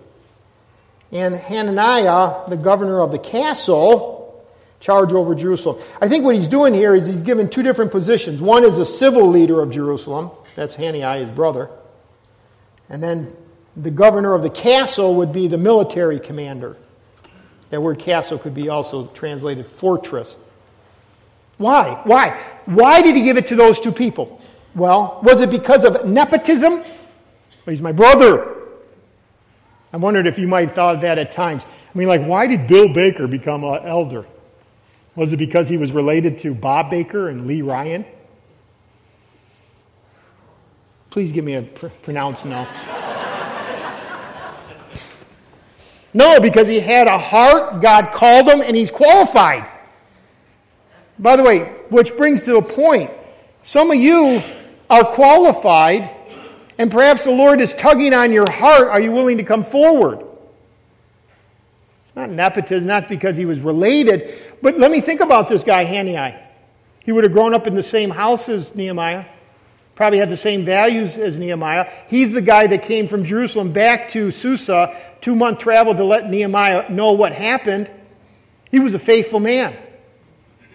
[1.13, 4.22] And Hananiah, the governor of the castle,
[4.84, 5.82] charge over Jerusalem.
[6.02, 8.41] I think what he's doing here is he's given two different positions.
[8.41, 11.69] One is a civil leader of Jerusalem, that's Hanani, his brother.
[12.89, 13.34] And then
[13.78, 16.76] the governor of the castle would be the military commander.
[17.69, 20.36] That word castle could be also translated fortress.
[21.58, 22.02] Why?
[22.04, 22.43] Why?
[22.65, 24.41] Why did he give it to those two people?
[24.76, 26.84] Well, was it because of nepotism?
[27.65, 28.58] He's my brother.
[29.93, 31.63] I wondered if you might have thought of that at times.
[31.63, 34.26] I mean, like, why did Bill Baker become an elder?
[35.15, 38.06] Was it because he was related to Bob Baker and Lee Ryan?
[41.12, 42.67] Please give me a pr- pronounce no.
[46.15, 49.69] no, because he had a heart, God called him, and he's qualified.
[51.19, 53.12] By the way, which brings to a point.
[53.62, 54.41] Some of you
[54.89, 56.10] are qualified,
[56.80, 58.88] and perhaps the Lord is tugging on your heart.
[58.88, 60.26] Are you willing to come forward?
[62.15, 66.38] Not nepotism, not because he was related, but let me think about this guy, Hanani.
[67.02, 69.26] He would have grown up in the same house as Nehemiah,
[69.93, 71.91] probably had the same values as Nehemiah.
[72.08, 76.30] He's the guy that came from Jerusalem back to Susa, two month travel to let
[76.30, 77.91] Nehemiah know what happened.
[78.71, 79.76] He was a faithful man.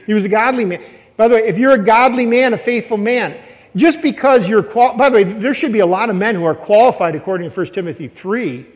[0.04, 0.82] He was a godly man.
[1.16, 3.38] By the way, if you're a godly man, a faithful man,
[3.74, 6.44] just because you're qual- by the way, there should be a lot of men who
[6.44, 8.66] are qualified according to 1 Timothy 3,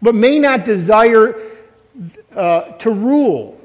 [0.00, 1.36] but may not desire
[2.34, 3.60] uh, to rule.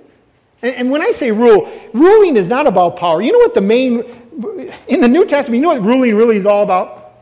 [0.61, 3.21] And, and when I say rule, ruling is not about power.
[3.21, 4.03] You know what the main,
[4.87, 7.13] in the New Testament, you know what ruling really is all about?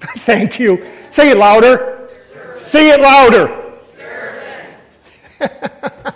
[0.00, 0.86] Thank you.
[1.10, 2.08] Say it louder.
[2.66, 3.64] Say it louder.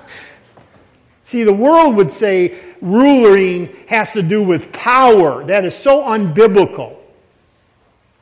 [1.24, 5.44] See, the world would say ruling has to do with power.
[5.46, 6.96] That is so unbiblical.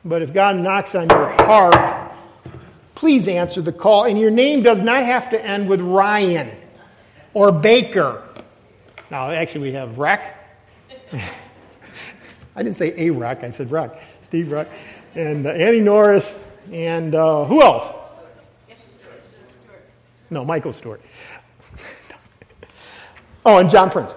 [0.05, 2.13] But if God knocks on your heart,
[2.95, 4.05] please answer the call.
[4.05, 6.51] And your name does not have to end with Ryan
[7.33, 8.23] or Baker.
[9.09, 10.37] Now, actually, we have Rec.
[12.55, 14.01] I didn't say a Rec, I said Rec.
[14.21, 14.69] Steve Rec.
[15.15, 16.33] And uh, Annie Norris.
[16.71, 17.95] And uh, who else?
[20.29, 21.01] No, Michael Stewart.
[23.45, 24.13] oh, and John Prince.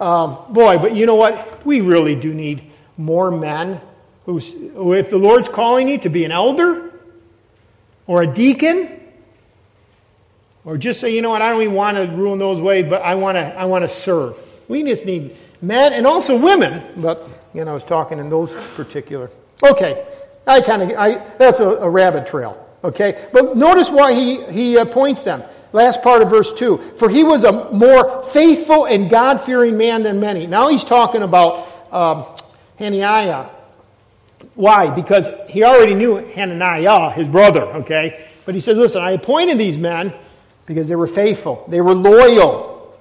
[0.00, 1.64] Um, boy, but you know what?
[1.64, 3.80] We really do need more men
[4.26, 4.38] who,
[4.92, 6.92] if the Lord's calling you to be an elder
[8.06, 9.00] or a deacon,
[10.64, 12.86] or just say, you know what, I don't even want to rule in those ways,
[12.88, 14.36] but I want to, I want to serve.
[14.68, 18.56] We just need men and also women, but, you know, I was talking in those
[18.74, 19.30] particular.
[19.62, 20.06] Okay,
[20.46, 23.28] I kind of, I, that's a, a, rabbit trail, okay?
[23.32, 25.42] But notice why he, he appoints them.
[25.72, 26.94] Last part of verse 2.
[26.96, 30.46] For he was a more faithful and God fearing man than many.
[30.46, 32.26] Now he's talking about um,
[32.78, 33.50] Hananiah.
[34.54, 34.88] Why?
[34.90, 38.28] Because he already knew Hananiah, his brother, okay?
[38.46, 40.14] But he says, listen, I appointed these men
[40.66, 42.96] because they were faithful, they were loyal.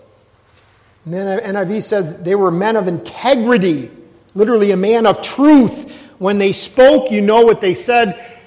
[1.06, 3.92] And then NIV says they were men of integrity,
[4.34, 5.92] literally a man of truth.
[6.18, 8.40] When they spoke, you know what they said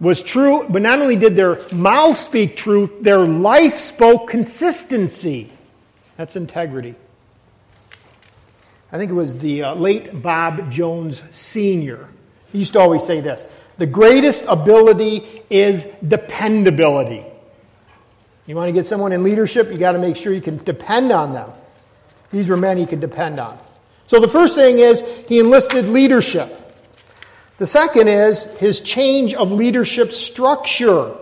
[0.00, 5.52] was true, but not only did their mouth speak truth, their life spoke consistency.
[6.16, 6.94] That's integrity.
[8.92, 12.08] I think it was the uh, late Bob Jones Sr.
[12.50, 13.44] He used to always say this
[13.78, 17.24] the greatest ability is dependability.
[18.50, 21.12] You want to get someone in leadership, you got to make sure you can depend
[21.12, 21.52] on them.
[22.32, 23.56] These were men he could depend on.
[24.08, 26.56] So the first thing is he enlisted leadership.
[27.58, 31.14] The second is his change of leadership structure.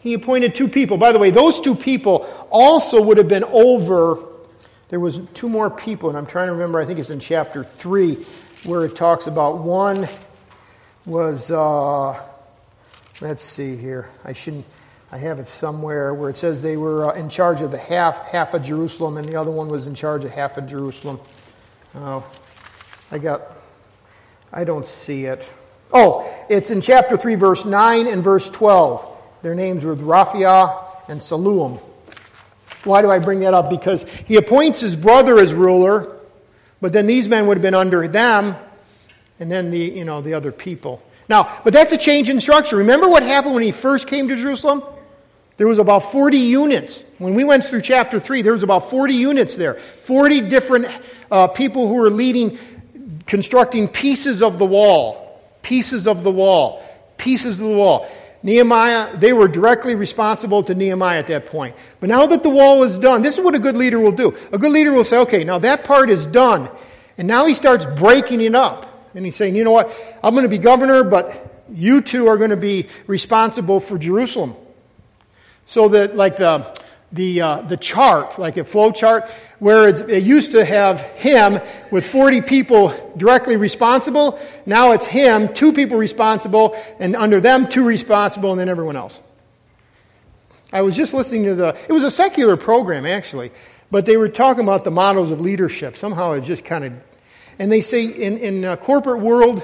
[0.00, 0.98] He appointed two people.
[0.98, 4.22] By the way, those two people also would have been over.
[4.90, 6.78] There was two more people, and I'm trying to remember.
[6.78, 8.26] I think it's in chapter three,
[8.64, 10.10] where it talks about one
[11.06, 11.50] was.
[11.50, 12.22] Uh,
[13.22, 14.10] let's see here.
[14.26, 14.66] I shouldn't.
[15.14, 18.26] I have it somewhere where it says they were uh, in charge of the half
[18.26, 21.20] half of Jerusalem, and the other one was in charge of half of Jerusalem.
[21.94, 22.26] Oh,
[23.12, 23.42] I got.
[24.52, 25.48] I don't see it.
[25.92, 29.06] Oh, it's in chapter three, verse nine and verse twelve.
[29.42, 31.78] Their names were Rephaiah and Shallum.
[32.82, 33.70] Why do I bring that up?
[33.70, 36.16] Because he appoints his brother as ruler,
[36.80, 38.56] but then these men would have been under them,
[39.38, 41.00] and then the you know the other people.
[41.28, 42.78] Now, but that's a change in structure.
[42.78, 44.82] Remember what happened when he first came to Jerusalem?
[45.56, 47.00] There was about 40 units.
[47.18, 49.74] When we went through chapter 3, there was about 40 units there.
[49.74, 50.86] 40 different
[51.30, 52.58] uh, people who were leading,
[53.26, 55.40] constructing pieces of the wall.
[55.62, 56.84] Pieces of the wall.
[57.16, 58.08] Pieces of the wall.
[58.42, 61.74] Nehemiah, they were directly responsible to Nehemiah at that point.
[62.00, 64.36] But now that the wall is done, this is what a good leader will do.
[64.52, 66.68] A good leader will say, okay, now that part is done.
[67.16, 69.08] And now he starts breaking it up.
[69.14, 69.94] And he's saying, you know what?
[70.22, 74.56] I'm going to be governor, but you two are going to be responsible for Jerusalem.
[75.66, 76.76] So that, like the,
[77.12, 81.60] the, uh, the chart, like a flow chart, where it used to have him
[81.90, 84.38] with 40 people directly responsible.
[84.66, 89.20] Now it's him, two people responsible, and under them, two responsible, and then everyone else.
[90.72, 93.52] I was just listening to the, it was a secular program actually,
[93.92, 95.96] but they were talking about the models of leadership.
[95.96, 96.92] Somehow it just kind of,
[97.60, 99.62] and they say in, in corporate world,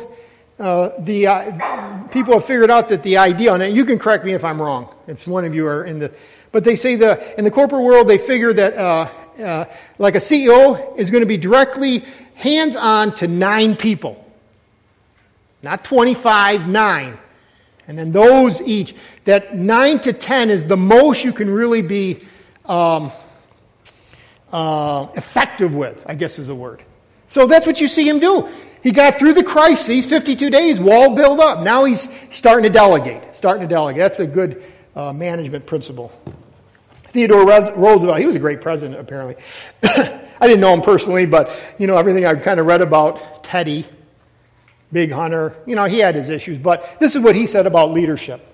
[0.61, 4.35] uh, the uh, people have figured out that the idea, and you can correct me
[4.35, 6.13] if I'm wrong, if one of you are in the,
[6.53, 9.11] but they say the in the corporate world they figure that uh,
[9.43, 9.65] uh
[9.97, 12.05] like a CEO is going to be directly
[12.35, 14.23] hands-on to nine people,
[15.63, 17.19] not 25, nine,
[17.89, 18.95] and then those each.
[19.25, 22.27] That nine to ten is the most you can really be
[22.67, 23.13] um,
[24.53, 26.03] uh, effective with.
[26.07, 26.83] I guess is the word.
[27.29, 28.51] So that's what you see him do.
[28.83, 31.63] He got through the crises, 52 days, wall build up.
[31.63, 33.99] Now he's starting to delegate, starting to delegate.
[33.99, 34.63] That's a good
[34.97, 36.11] uh, management principle.
[37.09, 39.37] Theodore Roosevelt, he was a great president, apparently.
[39.83, 43.87] I didn't know him personally, but, you know, everything I've kind of read about Teddy,
[44.93, 47.91] Big Hunter, you know, he had his issues, but this is what he said about
[47.91, 48.47] leadership.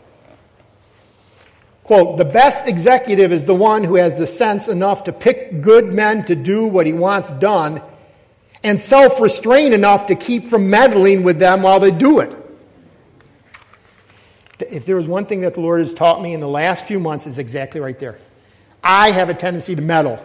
[1.85, 5.93] Quote, the best executive is the one who has the sense enough to pick good
[5.93, 7.81] men to do what he wants done
[8.67, 12.37] and self restraint enough to keep from meddling with them while they do it.
[14.59, 16.99] If there was one thing that the Lord has taught me in the last few
[16.99, 18.19] months, is exactly right there.
[18.83, 20.19] I have a tendency to meddle.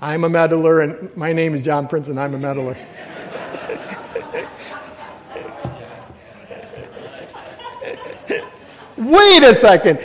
[0.00, 2.78] I'm a meddler, and my name is John Prince, and I'm a meddler.
[8.96, 10.00] Wait a second.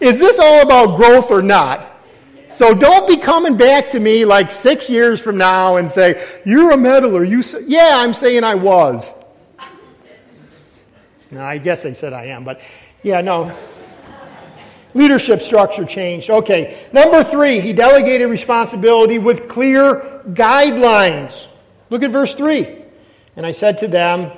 [0.00, 1.95] Is this all about growth or not?
[2.56, 6.70] So don't be coming back to me like six years from now and say, You're
[6.70, 7.22] a meddler.
[7.22, 9.12] You say, Yeah, I'm saying I was.
[11.30, 12.60] No, I guess I said I am, but
[13.02, 13.54] yeah, no.
[14.94, 16.30] Leadership structure changed.
[16.30, 16.78] Okay.
[16.92, 21.48] Number three, he delegated responsibility with clear guidelines.
[21.90, 22.84] Look at verse three.
[23.36, 24.32] And I said to them,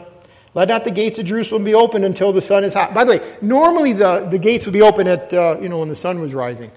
[0.54, 2.92] let not the gates of Jerusalem be opened until the sun is hot.
[2.92, 5.88] By the way, normally the, the gates would be open at, uh, you know, when
[5.88, 6.72] the sun was rising.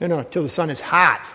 [0.00, 1.26] No, no, until the sun is hot.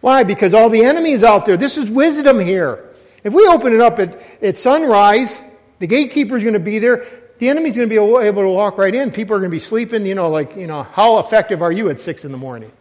[0.00, 0.24] Why?
[0.24, 1.56] Because all the enemy is out there.
[1.56, 2.90] This is wisdom here.
[3.24, 5.34] If we open it up at, at sunrise,
[5.78, 7.06] the gatekeeper is going to be there.
[7.38, 9.10] The enemy's going to be able to walk right in.
[9.12, 10.04] People are going to be sleeping.
[10.04, 12.72] You know, like, you know, how effective are you at 6 in the morning?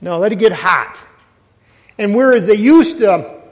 [0.00, 0.98] No, let it get hot.
[1.98, 3.42] And whereas they used to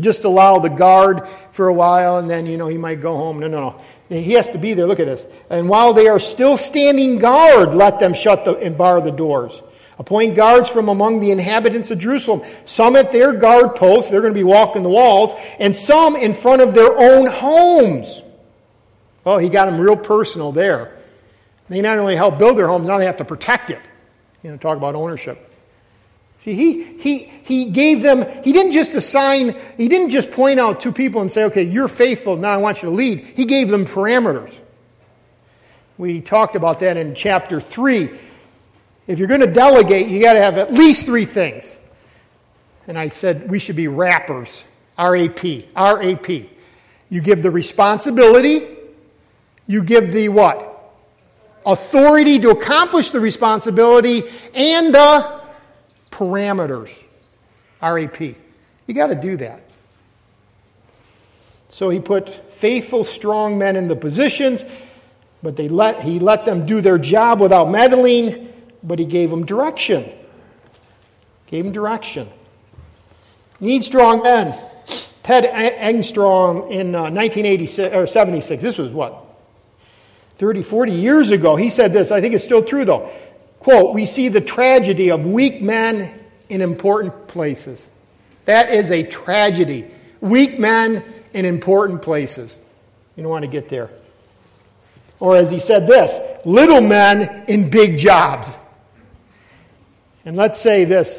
[0.00, 3.40] just allow the guard for a while and then, you know, he might go home.
[3.40, 3.80] No, no, no.
[4.12, 4.86] He has to be there.
[4.86, 5.26] Look at this.
[5.48, 9.60] And while they are still standing guard, let them shut the, and bar the doors.
[9.98, 12.42] Appoint guards from among the inhabitants of Jerusalem.
[12.64, 16.34] Some at their guard posts, they're going to be walking the walls, and some in
[16.34, 18.20] front of their own homes.
[19.24, 20.98] Oh, he got them real personal there.
[21.68, 23.80] They not only help build their homes, now they have to protect it.
[24.42, 25.51] You know, talk about ownership.
[26.44, 30.80] See, he, he, he gave them, he didn't just assign, he didn't just point out
[30.80, 33.20] two people and say, okay, you're faithful, now I want you to lead.
[33.20, 34.52] He gave them parameters.
[35.98, 38.18] We talked about that in chapter 3.
[39.06, 41.64] If you're going to delegate, you got to have at least three things.
[42.88, 44.64] And I said we should be rappers.
[44.98, 45.68] R A P.
[45.76, 46.50] R A P.
[47.08, 48.66] You give the responsibility,
[49.66, 50.68] you give the what?
[51.64, 54.24] Authority to accomplish the responsibility,
[54.54, 55.41] and the
[56.22, 56.90] parameters.
[57.80, 58.20] RAP.
[58.20, 59.62] You got to do that.
[61.70, 64.64] So he put faithful, strong men in the positions,
[65.42, 68.52] but they let, he let them do their job without meddling,
[68.82, 70.12] but he gave them direction.
[71.46, 72.28] Gave them direction.
[73.58, 74.60] You need strong men.
[75.22, 79.24] Ted Engstrom in uh, 1986 or 76, this was what?
[80.38, 82.10] 30, 40 years ago, he said this.
[82.10, 83.10] I think it's still true though.
[83.62, 87.86] Quote, we see the tragedy of weak men in important places.
[88.44, 89.88] That is a tragedy.
[90.20, 92.58] Weak men in important places.
[93.14, 93.90] You don't want to get there.
[95.20, 98.48] Or as he said this, little men in big jobs.
[100.24, 101.16] And let's say this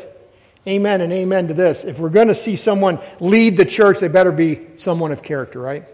[0.68, 1.86] amen and amen to this.
[1.86, 5.62] If we're going to see someone lead the church, they better be someone of character,
[5.62, 5.86] right?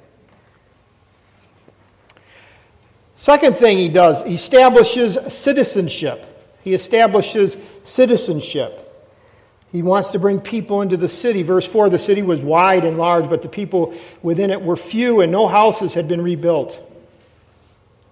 [3.17, 6.28] Second thing he does, he establishes citizenship.
[6.63, 8.85] He establishes citizenship.
[9.71, 11.43] He wants to bring people into the city.
[11.43, 15.21] Verse 4 the city was wide and large, but the people within it were few,
[15.21, 16.85] and no houses had been rebuilt.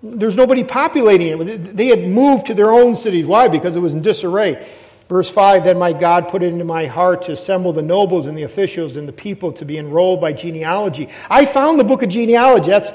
[0.04, 1.76] There's nobody populating it.
[1.76, 3.26] They had moved to their own cities.
[3.26, 3.48] Why?
[3.48, 4.70] Because it was in disarray.
[5.10, 8.38] Verse 5 Then my God put it into my heart to assemble the nobles and
[8.38, 11.10] the officials and the people to be enrolled by genealogy.
[11.30, 12.70] I found the book of genealogy.
[12.70, 12.92] That's,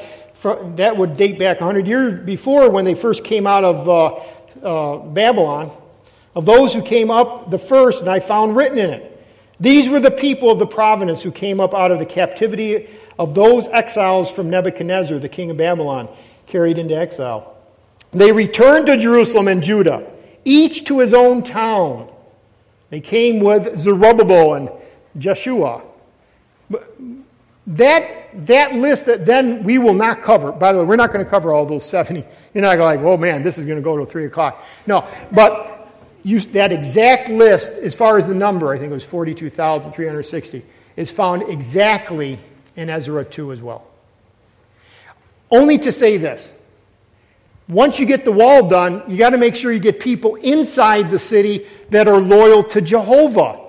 [0.76, 3.88] that would date back 100 years before when they first came out of.
[3.88, 4.24] Uh,
[4.63, 5.71] uh, Babylon,
[6.35, 9.09] of those who came up the first, and I found written in it.
[9.61, 12.89] These were the people of the province who came up out of the captivity
[13.19, 16.09] of those exiles from Nebuchadnezzar, the king of Babylon,
[16.47, 17.57] carried into exile.
[18.13, 20.11] They returned to Jerusalem and Judah,
[20.45, 22.11] each to his own town.
[22.91, 24.71] They came with Zerubbabel and
[25.19, 25.83] Jeshua.
[27.67, 31.25] That, that list that then we will not cover, by the way, we're not going
[31.25, 32.25] to cover all those 70.
[32.55, 34.65] You're not like, oh man, this is going to go to 3 o'clock.
[34.87, 35.89] No, but
[36.25, 40.65] you, that exact list, as far as the number, I think it was 42,360,
[40.97, 42.39] is found exactly
[42.77, 43.87] in Ezra 2 as well.
[45.51, 46.51] Only to say this.
[47.69, 51.11] Once you get the wall done, you got to make sure you get people inside
[51.11, 53.61] the city that are loyal to Jehovah.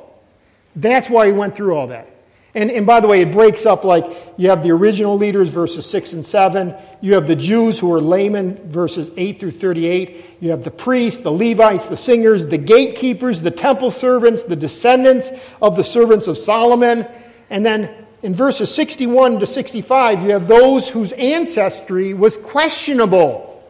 [0.76, 2.12] That's why he went through all that.
[2.56, 4.06] And, and by the way, it breaks up like
[4.38, 6.76] you have the original leaders, verses 6 and 7.
[7.01, 10.38] You have the Jews who are laymen, verses 8 through 38.
[10.39, 15.32] You have the priests, the Levites, the singers, the gatekeepers, the temple servants, the descendants
[15.64, 17.08] of the servants of Solomon.
[17.49, 23.64] And then in verses 61 to 65, you have those whose ancestry was questionable.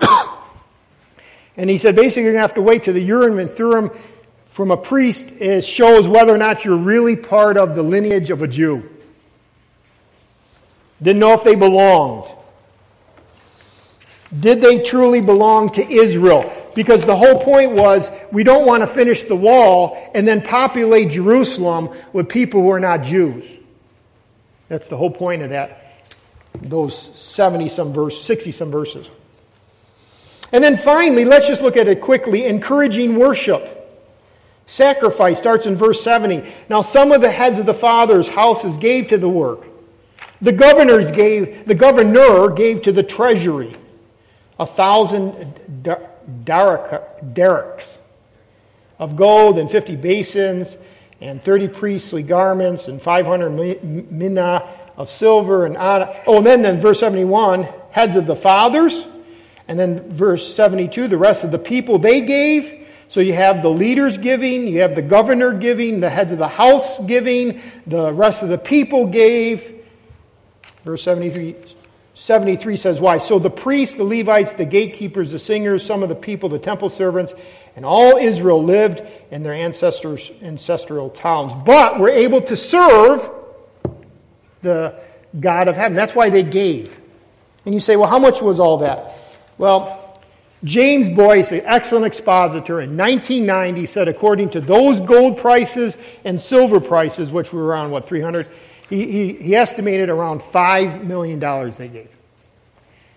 [1.56, 3.90] and he said basically you're going to have to wait till the Urim and Thummim
[4.56, 8.40] from a priest is, shows whether or not you're really part of the lineage of
[8.40, 8.88] a Jew.
[11.02, 12.32] Didn't know if they belonged.
[14.40, 16.50] Did they truly belong to Israel?
[16.74, 21.10] Because the whole point was we don't want to finish the wall and then populate
[21.10, 23.46] Jerusalem with people who are not Jews.
[24.70, 26.14] That's the whole point of that,
[26.62, 29.06] those 70 some verses, 60 some verses.
[30.50, 33.74] And then finally, let's just look at it quickly encouraging worship.
[34.66, 36.52] Sacrifice starts in verse 70.
[36.68, 39.66] Now, some of the heads of the fathers' houses gave to the work.
[40.42, 43.76] The governors gave, the governor gave to the treasury
[44.58, 45.60] a thousand
[46.44, 47.98] darics
[48.98, 50.76] of gold and 50 basins
[51.20, 53.50] and 30 priestly garments and 500
[54.10, 59.04] mina of silver and oh and then in verse 71 heads of the fathers
[59.68, 63.70] and then verse 72 the rest of the people they gave so you have the
[63.70, 68.42] leaders giving, you have the governor giving, the heads of the house giving, the rest
[68.42, 69.84] of the people gave.
[70.84, 71.54] Verse 73,
[72.14, 73.18] 73 says, Why?
[73.18, 76.88] So the priests, the Levites, the gatekeepers, the singers, some of the people, the temple
[76.88, 77.32] servants,
[77.76, 83.30] and all Israel lived in their ancestors' ancestral towns, but were able to serve
[84.62, 84.98] the
[85.38, 85.94] God of heaven.
[85.94, 86.98] That's why they gave.
[87.64, 89.18] And you say, Well, how much was all that?
[89.58, 90.05] Well,
[90.64, 96.80] James Boice, an excellent expositor, in 1990 said, according to those gold prices and silver
[96.80, 98.46] prices, which were around, what, 300,
[98.88, 101.38] he, he, he estimated around $5 million
[101.72, 102.08] they gave.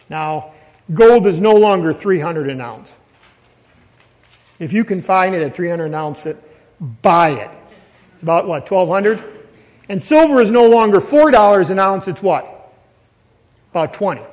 [0.09, 0.51] Now,
[0.93, 2.91] gold is no longer 300 an ounce.
[4.59, 6.37] If you can find it at 300 an ounce, it,
[7.01, 7.51] buy it.
[8.15, 9.47] It's about, what, 1200
[9.87, 12.73] And silver is no longer $4 an ounce, it's what?
[13.71, 14.23] About 20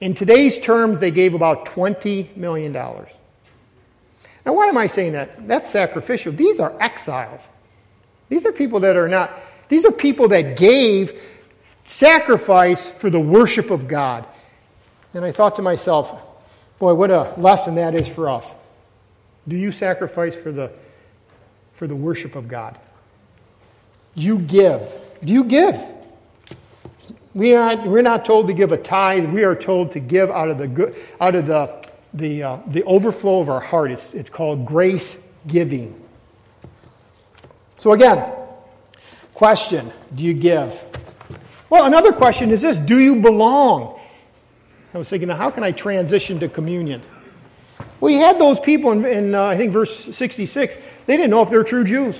[0.00, 2.72] in today's terms, they gave about $20 million.
[2.72, 5.46] Now, why am I saying that?
[5.48, 6.32] That's sacrificial.
[6.32, 7.48] These are exiles.
[8.28, 9.38] These are people that are not,
[9.68, 11.20] these are people that gave
[11.84, 14.26] sacrifice for the worship of God.
[15.14, 16.20] And I thought to myself,
[16.78, 18.50] boy, what a lesson that is for us.
[19.46, 20.72] Do you sacrifice for the,
[21.74, 22.78] for the worship of God?
[24.14, 24.90] You give?
[25.22, 25.82] Do you give?
[27.34, 29.26] We are, we're not told to give a tithe.
[29.26, 32.84] We are told to give out of the, good, out of the, the, uh, the
[32.84, 33.90] overflow of our heart.
[33.90, 35.16] It's, it's called grace
[35.46, 36.00] giving.
[37.74, 38.32] So, again,
[39.34, 40.82] question Do you give?
[41.68, 43.98] Well, another question is this Do you belong?
[44.94, 47.02] I was thinking, how can I transition to communion?
[47.98, 50.76] Well, you had those people in, in uh, I think, verse 66.
[51.06, 52.16] They didn't know if they're true Jews.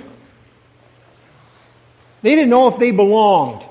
[2.22, 3.64] They didn't know if they belonged.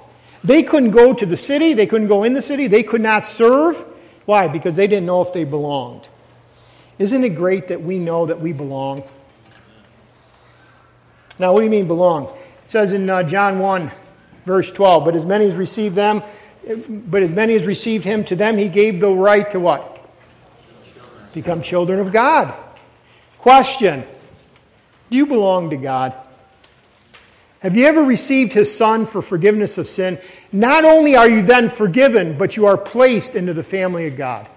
[0.44, 3.26] They couldn't go to the city, they couldn't go in the city, they could not
[3.26, 3.84] serve.
[4.26, 4.48] Why?
[4.48, 6.08] Because they didn't know if they belonged.
[7.00, 9.04] Isn't it great that we know that we belong?
[11.40, 12.26] Now, what do you mean belong?
[12.66, 13.92] It says in uh, John 1,
[14.46, 16.22] verse 12, but as many as received them,
[16.90, 19.90] but as many as received him, to them he gave the right to what?
[21.34, 22.54] Become children of God.
[23.40, 24.06] Question
[25.10, 26.14] Do you belong to God?
[27.64, 30.20] Have you ever received his son for forgiveness of sin?
[30.52, 34.50] Not only are you then forgiven, but you are placed into the family of God.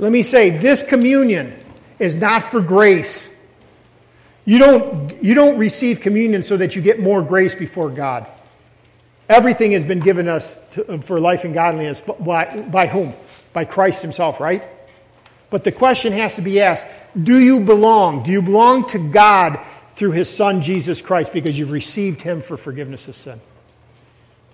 [0.00, 1.56] Let me say, this communion
[2.00, 3.28] is not for grace.
[4.44, 8.26] You don't, you don't receive communion so that you get more grace before God.
[9.28, 13.14] Everything has been given us to, uh, for life and godliness by, by whom?
[13.52, 14.64] By Christ Himself, right?
[15.48, 16.86] But the question has to be asked
[17.22, 18.24] Do you belong?
[18.24, 19.60] Do you belong to God
[19.96, 23.40] through his son Jesus Christ because you've received him for forgiveness of sin.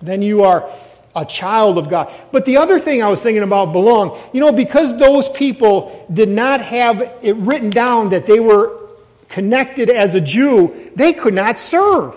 [0.03, 0.71] Then you are
[1.17, 2.13] a child of God.
[2.31, 6.29] But the other thing I was thinking about belong, you know, because those people did
[6.29, 8.89] not have it written down that they were
[9.29, 12.15] connected as a Jew, they could not serve.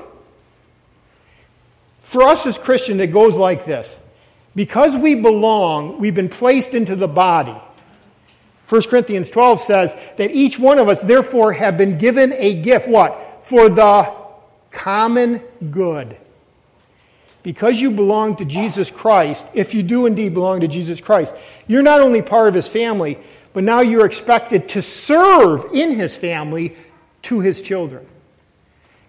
[2.03, 3.87] for us as Christians, it goes like this.
[4.53, 7.55] Because we belong, we've been placed into the body.
[8.71, 12.87] 1 Corinthians 12 says that each one of us, therefore, have been given a gift.
[12.87, 13.41] What?
[13.43, 14.15] For the
[14.71, 15.41] common
[15.71, 16.15] good.
[17.43, 21.33] Because you belong to Jesus Christ, if you do indeed belong to Jesus Christ,
[21.67, 23.17] you're not only part of his family,
[23.51, 26.77] but now you're expected to serve in his family
[27.23, 28.07] to his children.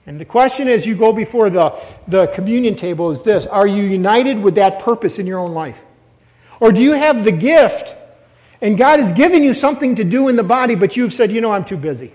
[0.07, 1.73] And the question as you go before the,
[2.09, 5.79] the communion table is this Are you united with that purpose in your own life?
[6.59, 7.95] Or do you have the gift
[8.63, 11.41] and God has given you something to do in the body, but you've said, you
[11.41, 12.13] know, I'm too busy.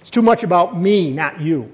[0.00, 1.70] It's too much about me, not you.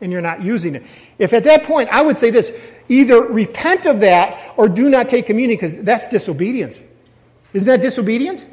[0.00, 0.84] And you're not using it.
[1.18, 2.52] If at that point, I would say this
[2.88, 6.78] either repent of that or do not take communion because that's disobedience.
[7.52, 8.46] Isn't that disobedience?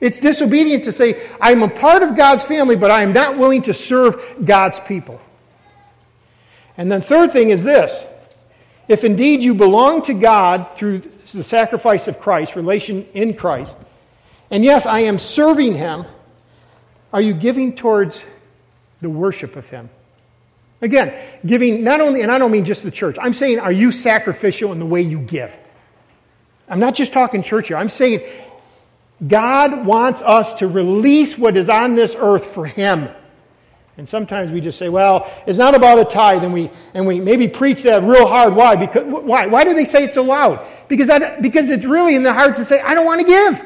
[0.00, 3.62] It's disobedient to say, I'm a part of God's family, but I am not willing
[3.62, 5.20] to serve God's people.
[6.76, 7.92] And then, third thing is this
[8.88, 11.02] if indeed you belong to God through
[11.32, 13.74] the sacrifice of Christ, relation in Christ.
[14.50, 16.06] And yes, I am serving Him.
[17.12, 18.22] Are you giving towards
[19.00, 19.90] the worship of Him?
[20.80, 21.12] Again,
[21.44, 24.72] giving not only, and I don't mean just the church, I'm saying, are you sacrificial
[24.72, 25.52] in the way you give?
[26.68, 27.76] I'm not just talking church here.
[27.76, 28.28] I'm saying
[29.26, 33.08] God wants us to release what is on this earth for Him.
[33.98, 37.18] And sometimes we just say, well, it's not about a tithe, and we, and we
[37.18, 38.54] maybe preach that real hard.
[38.54, 38.76] Why?
[38.76, 39.46] Because, why?
[39.46, 40.64] Why do they say it so loud?
[40.86, 41.08] Because,
[41.40, 43.60] because it's really in their hearts to say, I don't want to give.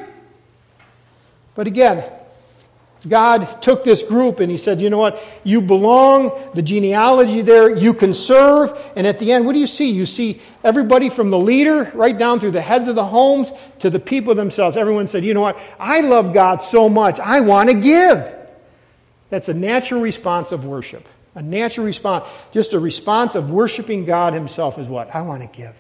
[1.55, 2.11] But again,
[3.07, 5.23] God took this group and He said, you know what?
[5.45, 8.79] You belong, the genealogy there, you can serve.
[8.97, 9.91] And at the end, what do you see?
[9.91, 13.91] You see everybody from the leader right down through the heads of the homes to
[13.91, 14.79] the people themselves.
[14.79, 15.61] Everyone said, you know what?
[15.79, 18.42] I love God so much, I want to give.
[19.33, 21.09] That's a natural response of worship.
[21.35, 22.29] A natural response.
[22.53, 25.15] Just a response of worshiping God Himself is what?
[25.15, 25.75] I want to give.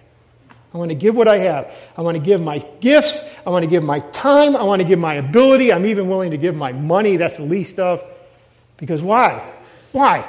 [0.72, 1.70] I want to give what I have.
[1.94, 3.14] I want to give my gifts.
[3.46, 4.56] I want to give my time.
[4.56, 5.70] I want to give my ability.
[5.70, 7.18] I'm even willing to give my money.
[7.18, 8.02] That's the least of.
[8.78, 9.52] Because why?
[9.92, 10.26] Why?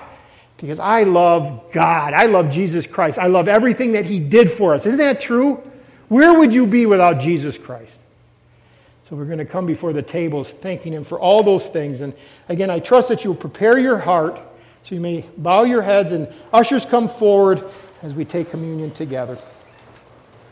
[0.57, 2.11] Because I love God.
[2.11, 3.17] I love Jesus Christ.
[3.17, 4.85] I love everything that He did for us.
[4.85, 5.63] Isn't that true?
[6.09, 7.97] Where would you be without Jesus Christ?
[9.13, 12.01] So we're going to come before the tables thanking Him for all those things.
[12.01, 12.15] And
[12.49, 14.41] again, I trust that you'll prepare your heart
[14.83, 17.63] so you may bow your heads and ushers come forward
[18.01, 19.37] as we take communion together.